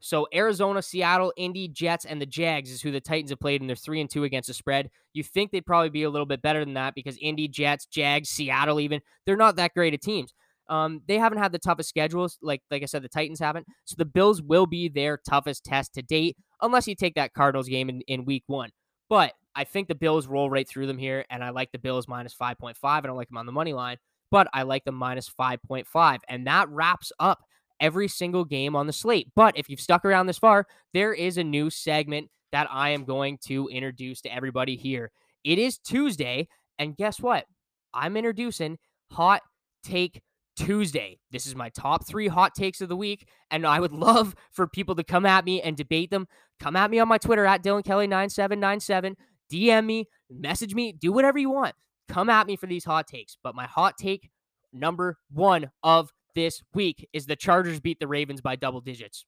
So 0.00 0.28
Arizona, 0.34 0.82
Seattle, 0.82 1.32
Indy, 1.38 1.68
Jets, 1.68 2.04
and 2.04 2.20
the 2.20 2.26
Jags 2.26 2.70
is 2.70 2.82
who 2.82 2.90
the 2.90 3.00
Titans 3.00 3.30
have 3.30 3.40
played, 3.40 3.62
and 3.62 3.70
they're 3.70 3.74
three 3.74 4.02
and 4.02 4.10
two 4.10 4.24
against 4.24 4.48
the 4.48 4.54
spread. 4.54 4.90
You 5.14 5.24
think 5.24 5.50
they'd 5.50 5.64
probably 5.64 5.88
be 5.88 6.02
a 6.02 6.10
little 6.10 6.26
bit 6.26 6.42
better 6.42 6.64
than 6.66 6.74
that 6.74 6.94
because 6.94 7.16
Indy, 7.16 7.48
Jets, 7.48 7.86
Jags, 7.86 8.28
Seattle, 8.28 8.78
even 8.78 9.00
they're 9.24 9.36
not 9.38 9.56
that 9.56 9.72
great 9.72 9.94
of 9.94 10.00
teams. 10.00 10.34
Um, 10.68 11.02
they 11.08 11.18
haven't 11.18 11.38
had 11.38 11.52
the 11.52 11.58
toughest 11.58 11.88
schedules, 11.88 12.38
like 12.42 12.62
like 12.70 12.82
I 12.82 12.86
said, 12.86 13.02
the 13.02 13.08
Titans 13.08 13.40
haven't. 13.40 13.66
So 13.84 13.94
the 13.96 14.04
Bills 14.04 14.42
will 14.42 14.66
be 14.66 14.88
their 14.88 15.18
toughest 15.28 15.64
test 15.64 15.94
to 15.94 16.02
date, 16.02 16.36
unless 16.60 16.86
you 16.86 16.94
take 16.94 17.14
that 17.14 17.34
Cardinals 17.34 17.68
game 17.68 17.88
in, 17.88 18.02
in 18.02 18.24
week 18.24 18.44
one. 18.46 18.70
But 19.08 19.32
I 19.54 19.64
think 19.64 19.88
the 19.88 19.94
Bills 19.94 20.26
roll 20.26 20.50
right 20.50 20.68
through 20.68 20.86
them 20.86 20.98
here, 20.98 21.24
and 21.30 21.42
I 21.42 21.50
like 21.50 21.72
the 21.72 21.78
Bills 21.78 22.06
minus 22.06 22.34
5.5. 22.34 22.76
I 22.82 23.00
don't 23.00 23.16
like 23.16 23.28
them 23.28 23.38
on 23.38 23.46
the 23.46 23.52
money 23.52 23.72
line, 23.72 23.96
but 24.30 24.46
I 24.52 24.62
like 24.62 24.84
them 24.84 24.94
minus 24.94 25.28
5.5. 25.28 26.18
And 26.28 26.46
that 26.46 26.68
wraps 26.68 27.10
up 27.18 27.40
every 27.80 28.08
single 28.08 28.44
game 28.44 28.76
on 28.76 28.86
the 28.86 28.92
slate. 28.92 29.28
But 29.34 29.56
if 29.56 29.68
you've 29.68 29.80
stuck 29.80 30.04
around 30.04 30.26
this 30.26 30.38
far, 30.38 30.66
there 30.94 31.12
is 31.12 31.38
a 31.38 31.44
new 31.44 31.70
segment 31.70 32.28
that 32.52 32.68
I 32.70 32.90
am 32.90 33.04
going 33.04 33.38
to 33.46 33.68
introduce 33.68 34.20
to 34.22 34.34
everybody 34.34 34.76
here. 34.76 35.10
It 35.44 35.58
is 35.58 35.78
Tuesday, 35.78 36.48
and 36.78 36.96
guess 36.96 37.20
what? 37.20 37.46
I'm 37.94 38.16
introducing 38.16 38.78
Hot 39.12 39.42
Take 39.82 40.20
Tuesday. 40.58 41.18
This 41.30 41.46
is 41.46 41.54
my 41.54 41.68
top 41.68 42.06
three 42.06 42.26
hot 42.26 42.54
takes 42.54 42.80
of 42.80 42.88
the 42.88 42.96
week, 42.96 43.28
and 43.50 43.66
I 43.66 43.78
would 43.78 43.92
love 44.08 44.34
for 44.50 44.66
people 44.66 44.94
to 44.96 45.04
come 45.04 45.24
at 45.24 45.44
me 45.44 45.62
and 45.62 45.76
debate 45.76 46.10
them. 46.10 46.26
Come 46.58 46.76
at 46.76 46.90
me 46.90 46.98
on 46.98 47.08
my 47.08 47.18
Twitter 47.18 47.46
at 47.46 47.62
Dylan 47.62 47.84
Kelly9797. 47.84 49.14
DM 49.52 49.86
me, 49.86 50.08
message 50.28 50.74
me, 50.74 50.92
do 50.92 51.12
whatever 51.12 51.38
you 51.38 51.50
want. 51.50 51.74
Come 52.08 52.28
at 52.28 52.46
me 52.46 52.56
for 52.56 52.66
these 52.66 52.84
hot 52.84 53.06
takes. 53.06 53.36
But 53.42 53.54
my 53.54 53.66
hot 53.66 53.96
take 53.98 54.30
number 54.72 55.16
one 55.30 55.70
of 55.82 56.10
this 56.34 56.62
week 56.74 57.08
is 57.12 57.26
the 57.26 57.36
Chargers 57.36 57.80
beat 57.80 58.00
the 58.00 58.08
Ravens 58.08 58.40
by 58.40 58.56
double 58.56 58.80
digits. 58.80 59.24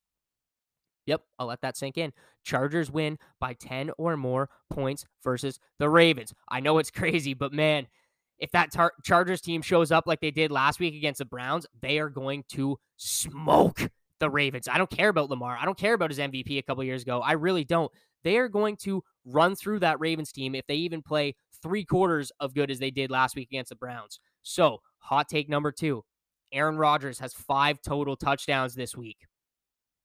Yep, 1.07 1.23
I'll 1.39 1.47
let 1.47 1.61
that 1.63 1.77
sink 1.77 1.97
in. 1.97 2.13
Chargers 2.45 2.91
win 2.91 3.19
by 3.39 3.55
10 3.55 3.91
or 3.99 4.17
more 4.17 4.51
points 4.69 5.07
versus 5.23 5.59
the 5.79 5.89
Ravens. 5.89 6.35
I 6.49 6.61
know 6.61 6.79
it's 6.79 6.91
crazy, 6.91 7.35
but 7.35 7.53
man, 7.53 7.87
if 8.41 8.51
that 8.53 8.73
tar- 8.73 8.95
Chargers 9.05 9.41
team 9.41 9.63
shows 9.63 9.93
up 9.93 10.07
like 10.07 10.21
they 10.21 10.31
did 10.31 10.51
last 10.51 10.81
week 10.81 10.95
against 10.95 11.19
the 11.19 11.25
Browns, 11.25 11.67
they 11.81 11.99
are 11.99 12.09
going 12.09 12.45
to 12.49 12.79
smoke 12.97 13.91
the 14.19 14.31
Ravens. 14.31 14.69
I 14.69 14.79
don't 14.79 14.91
care 14.91 15.09
about 15.09 15.31
Lamar. 15.31 15.57
I 15.61 15.65
don't 15.65 15.79
care 15.79 15.95
about 15.95 16.11
his 16.11 16.19
MVP 16.19 16.59
a 16.59 16.63
couple 16.63 16.83
years 16.85 17.03
ago. 17.03 17.21
I 17.21 17.33
really 17.33 17.65
don't. 17.65 17.93
They 18.23 18.39
are 18.39 18.49
going 18.49 18.77
to 18.79 19.03
run 19.25 19.55
through 19.57 19.81
that 19.81 20.01
Ravens 20.01 20.33
team 20.33 20.55
if 20.55 20.67
they 20.67 20.75
even 20.75 21.03
play 21.03 21.35
three 21.63 21.85
quarters 21.85 22.33
of 22.41 22.55
good 22.55 22.71
as 22.71 22.79
they 22.79 22.91
did 22.91 23.11
last 23.11 23.37
week 23.37 23.49
against 23.49 23.71
the 23.71 23.77
Browns. 23.77 24.21
So, 24.43 24.81
hot 24.99 25.29
take 25.29 25.49
number 25.49 25.73
two 25.73 26.05
Aaron 26.53 26.77
Rodgers 26.77 27.19
has 27.19 27.33
five 27.33 27.81
total 27.83 28.17
touchdowns 28.17 28.75
this 28.75 28.97
week. 28.97 29.19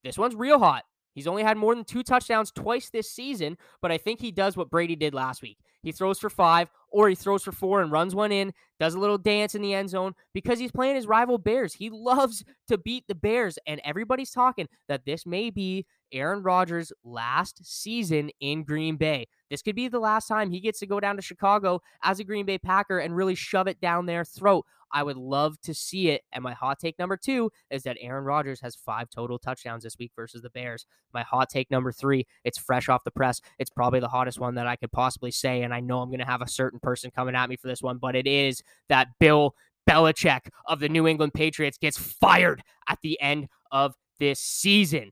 This 0.03 0.17
one's 0.17 0.35
real 0.35 0.59
hot. 0.59 0.83
He's 1.13 1.27
only 1.27 1.43
had 1.43 1.57
more 1.57 1.73
than 1.73 1.85
two 1.85 2.03
touchdowns 2.03 2.51
twice 2.51 2.89
this 2.89 3.09
season, 3.09 3.57
but 3.81 3.91
I 3.91 3.97
think 3.97 4.19
he 4.19 4.31
does 4.31 4.57
what 4.57 4.69
Brady 4.69 4.97
did 4.97 5.13
last 5.13 5.41
week. 5.41 5.57
He 5.85 5.91
throws 5.91 6.17
for 6.17 6.31
five, 6.31 6.69
or 6.89 7.07
he 7.07 7.13
throws 7.13 7.43
for 7.43 7.51
four 7.51 7.81
and 7.81 7.91
runs 7.91 8.15
one 8.15 8.31
in, 8.31 8.53
does 8.79 8.95
a 8.95 8.99
little 8.99 9.19
dance 9.19 9.53
in 9.53 9.61
the 9.61 9.75
end 9.75 9.91
zone 9.91 10.15
because 10.33 10.57
he's 10.57 10.71
playing 10.71 10.95
his 10.95 11.05
rival 11.05 11.37
Bears. 11.37 11.75
He 11.75 11.91
loves 11.91 12.43
to 12.67 12.79
beat 12.79 13.03
the 13.07 13.13
Bears, 13.13 13.59
and 13.67 13.79
everybody's 13.85 14.31
talking 14.31 14.67
that 14.87 15.05
this 15.05 15.27
may 15.27 15.51
be 15.51 15.85
Aaron 16.11 16.41
Rodgers' 16.41 16.91
last 17.03 17.63
season 17.63 18.31
in 18.39 18.63
Green 18.63 18.95
Bay. 18.97 19.27
This 19.51 19.61
could 19.61 19.75
be 19.75 19.87
the 19.87 19.99
last 19.99 20.27
time 20.27 20.49
he 20.49 20.59
gets 20.59 20.79
to 20.79 20.87
go 20.87 20.99
down 20.99 21.17
to 21.17 21.21
Chicago 21.21 21.81
as 22.03 22.19
a 22.19 22.23
Green 22.23 22.47
Bay 22.47 22.57
Packer 22.57 22.97
and 22.97 23.15
really 23.15 23.35
shove 23.35 23.67
it 23.67 23.79
down 23.79 24.07
their 24.07 24.25
throat. 24.25 24.65
I 24.95 25.03
would 25.03 25.17
love 25.17 25.59
to 25.63 25.73
see 25.73 26.09
it. 26.09 26.21
And 26.31 26.41
my 26.41 26.53
hot 26.53 26.79
take 26.79 26.97
number 26.97 27.17
two 27.17 27.51
is 27.69 27.83
that 27.83 27.97
Aaron 27.99 28.23
Rodgers 28.23 28.61
has 28.61 28.75
five 28.75 29.09
total 29.09 29.37
touchdowns 29.37 29.83
this 29.83 29.97
week 29.99 30.13
versus 30.15 30.41
the 30.41 30.49
Bears. 30.49 30.85
My 31.13 31.21
hot 31.21 31.49
take 31.49 31.69
number 31.69 31.91
three, 31.91 32.25
it's 32.45 32.57
fresh 32.57 32.87
off 32.87 33.03
the 33.03 33.11
press. 33.11 33.41
It's 33.59 33.69
probably 33.69 33.99
the 33.99 34.07
hottest 34.07 34.39
one 34.39 34.55
that 34.55 34.67
I 34.67 34.77
could 34.77 34.93
possibly 34.93 35.31
say. 35.31 35.63
And 35.63 35.73
I 35.75 35.81
know 35.81 35.99
I'm 35.99 36.07
going 36.09 36.19
to 36.19 36.25
have 36.25 36.41
a 36.41 36.47
certain 36.47 36.79
person 36.79 37.11
coming 37.11 37.35
at 37.35 37.49
me 37.49 37.57
for 37.57 37.67
this 37.67 37.81
one, 37.81 37.97
but 37.97 38.15
it 38.15 38.25
is 38.25 38.63
that 38.87 39.09
Bill 39.19 39.55
Belichick 39.89 40.47
of 40.65 40.79
the 40.79 40.87
New 40.87 41.05
England 41.05 41.33
Patriots 41.33 41.77
gets 41.77 41.97
fired 41.97 42.63
at 42.87 42.99
the 43.03 43.19
end 43.19 43.49
of 43.71 43.93
this 44.17 44.39
season. 44.39 45.11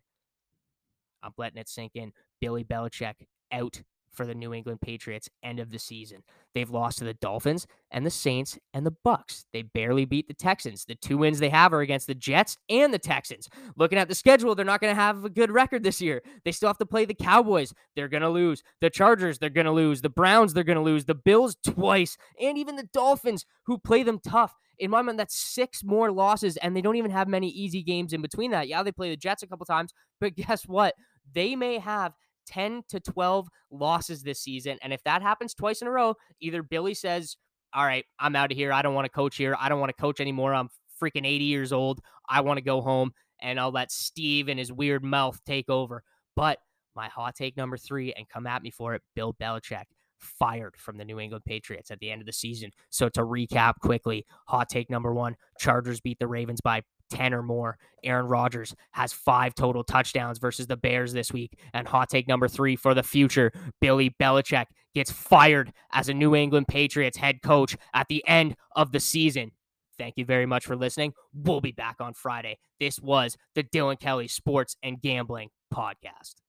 I'm 1.21 1.33
letting 1.37 1.57
it 1.57 1.67
sink 1.67 1.91
in. 1.95 2.13
Billy 2.39 2.63
Belichick 2.63 3.15
out 3.51 3.81
for 4.13 4.25
the 4.25 4.35
New 4.35 4.53
England 4.53 4.81
Patriots 4.81 5.29
end 5.41 5.59
of 5.59 5.71
the 5.71 5.79
season. 5.79 6.23
They've 6.53 6.69
lost 6.69 6.99
to 6.99 7.03
the 7.03 7.13
Dolphins 7.15 7.67
and 7.91 8.05
the 8.05 8.11
Saints 8.11 8.57
and 8.73 8.85
the 8.85 8.95
Bucks. 9.03 9.45
They 9.53 9.63
barely 9.63 10.05
beat 10.05 10.27
the 10.27 10.33
Texans. 10.33 10.85
The 10.85 10.95
two 10.95 11.17
wins 11.17 11.39
they 11.39 11.49
have 11.49 11.73
are 11.73 11.81
against 11.81 12.07
the 12.07 12.15
Jets 12.15 12.57
and 12.69 12.93
the 12.93 12.99
Texans. 12.99 13.49
Looking 13.75 13.97
at 13.97 14.07
the 14.07 14.15
schedule, 14.15 14.55
they're 14.55 14.65
not 14.65 14.81
going 14.81 14.95
to 14.95 15.01
have 15.01 15.25
a 15.25 15.29
good 15.29 15.51
record 15.51 15.83
this 15.83 16.01
year. 16.01 16.21
They 16.45 16.51
still 16.51 16.69
have 16.69 16.77
to 16.77 16.85
play 16.85 17.05
the 17.05 17.13
Cowboys. 17.13 17.73
They're 17.95 18.07
going 18.07 18.21
to 18.21 18.29
lose. 18.29 18.63
The 18.81 18.89
Chargers, 18.89 19.39
they're 19.39 19.49
going 19.49 19.65
to 19.65 19.71
lose. 19.71 20.01
The 20.01 20.09
Browns, 20.09 20.53
they're 20.53 20.63
going 20.63 20.77
to 20.77 20.83
lose. 20.83 21.05
The 21.05 21.15
Bills 21.15 21.57
twice, 21.65 22.17
and 22.39 22.57
even 22.57 22.75
the 22.75 22.89
Dolphins 22.93 23.45
who 23.65 23.77
play 23.77 24.03
them 24.03 24.19
tough. 24.19 24.53
In 24.79 24.89
my 24.89 25.01
mind, 25.01 25.19
that's 25.19 25.37
six 25.37 25.83
more 25.83 26.11
losses, 26.11 26.57
and 26.57 26.75
they 26.75 26.81
don't 26.81 26.95
even 26.95 27.11
have 27.11 27.27
many 27.27 27.47
easy 27.47 27.83
games 27.83 28.11
in 28.11 28.21
between 28.21 28.51
that. 28.51 28.67
Yeah, 28.67 28.83
they 28.83 28.91
play 28.91 29.09
the 29.09 29.17
Jets 29.17 29.43
a 29.43 29.47
couple 29.47 29.65
times, 29.65 29.93
but 30.19 30.35
guess 30.35 30.67
what? 30.67 30.95
They 31.33 31.55
may 31.55 31.77
have 31.77 32.13
10 32.47 32.83
to 32.89 32.99
12 32.99 33.47
losses 33.71 34.23
this 34.23 34.39
season. 34.39 34.77
And 34.81 34.93
if 34.93 35.03
that 35.03 35.21
happens 35.21 35.53
twice 35.53 35.81
in 35.81 35.87
a 35.87 35.91
row, 35.91 36.15
either 36.39 36.63
Billy 36.63 36.93
says, 36.93 37.37
All 37.73 37.85
right, 37.85 38.05
I'm 38.19 38.35
out 38.35 38.51
of 38.51 38.57
here. 38.57 38.71
I 38.71 38.81
don't 38.81 38.93
want 38.93 39.05
to 39.05 39.11
coach 39.11 39.35
here. 39.37 39.55
I 39.59 39.69
don't 39.69 39.79
want 39.79 39.95
to 39.95 40.01
coach 40.01 40.19
anymore. 40.19 40.53
I'm 40.53 40.69
freaking 41.01 41.25
80 41.25 41.45
years 41.45 41.73
old. 41.73 42.01
I 42.29 42.41
want 42.41 42.57
to 42.57 42.63
go 42.63 42.81
home 42.81 43.11
and 43.41 43.59
I'll 43.59 43.71
let 43.71 43.91
Steve 43.91 44.47
and 44.47 44.57
his 44.57 44.71
weird 44.71 45.03
mouth 45.03 45.39
take 45.45 45.69
over. 45.69 46.03
But 46.35 46.59
my 46.95 47.07
hot 47.07 47.35
take 47.35 47.57
number 47.57 47.77
three, 47.77 48.13
and 48.13 48.29
come 48.29 48.47
at 48.47 48.63
me 48.63 48.69
for 48.71 48.93
it, 48.93 49.01
Bill 49.15 49.33
Belichick 49.33 49.85
fired 50.19 50.75
from 50.77 50.97
the 50.97 51.05
New 51.05 51.19
England 51.19 51.43
Patriots 51.45 51.91
at 51.91 51.99
the 51.99 52.09
end 52.09 52.21
of 52.21 52.25
the 52.25 52.33
season. 52.33 52.71
So 52.89 53.09
to 53.09 53.21
recap 53.21 53.73
quickly, 53.81 54.25
hot 54.47 54.69
take 54.69 54.89
number 54.89 55.13
one 55.13 55.35
Chargers 55.59 55.99
beat 55.99 56.19
the 56.19 56.27
Ravens 56.27 56.61
by 56.61 56.81
10 57.13 57.33
or 57.33 57.43
more. 57.43 57.77
Aaron 58.03 58.27
Rodgers 58.27 58.75
has 58.91 59.13
five 59.13 59.55
total 59.55 59.83
touchdowns 59.83 60.39
versus 60.39 60.67
the 60.67 60.75
Bears 60.77 61.13
this 61.13 61.31
week. 61.31 61.57
And 61.73 61.87
hot 61.87 62.09
take 62.09 62.27
number 62.27 62.47
three 62.47 62.75
for 62.75 62.93
the 62.93 63.03
future 63.03 63.51
Billy 63.79 64.15
Belichick 64.21 64.65
gets 64.93 65.11
fired 65.11 65.71
as 65.91 66.09
a 66.09 66.13
New 66.13 66.35
England 66.35 66.67
Patriots 66.67 67.17
head 67.17 67.41
coach 67.41 67.75
at 67.93 68.07
the 68.07 68.23
end 68.27 68.55
of 68.75 68.91
the 68.91 68.99
season. 68.99 69.51
Thank 69.97 70.15
you 70.17 70.25
very 70.25 70.45
much 70.45 70.65
for 70.65 70.75
listening. 70.75 71.13
We'll 71.33 71.61
be 71.61 71.71
back 71.71 71.97
on 71.99 72.13
Friday. 72.13 72.57
This 72.79 72.99
was 72.99 73.37
the 73.55 73.63
Dylan 73.63 73.99
Kelly 73.99 74.27
Sports 74.27 74.75
and 74.81 75.01
Gambling 75.01 75.49
Podcast. 75.73 76.42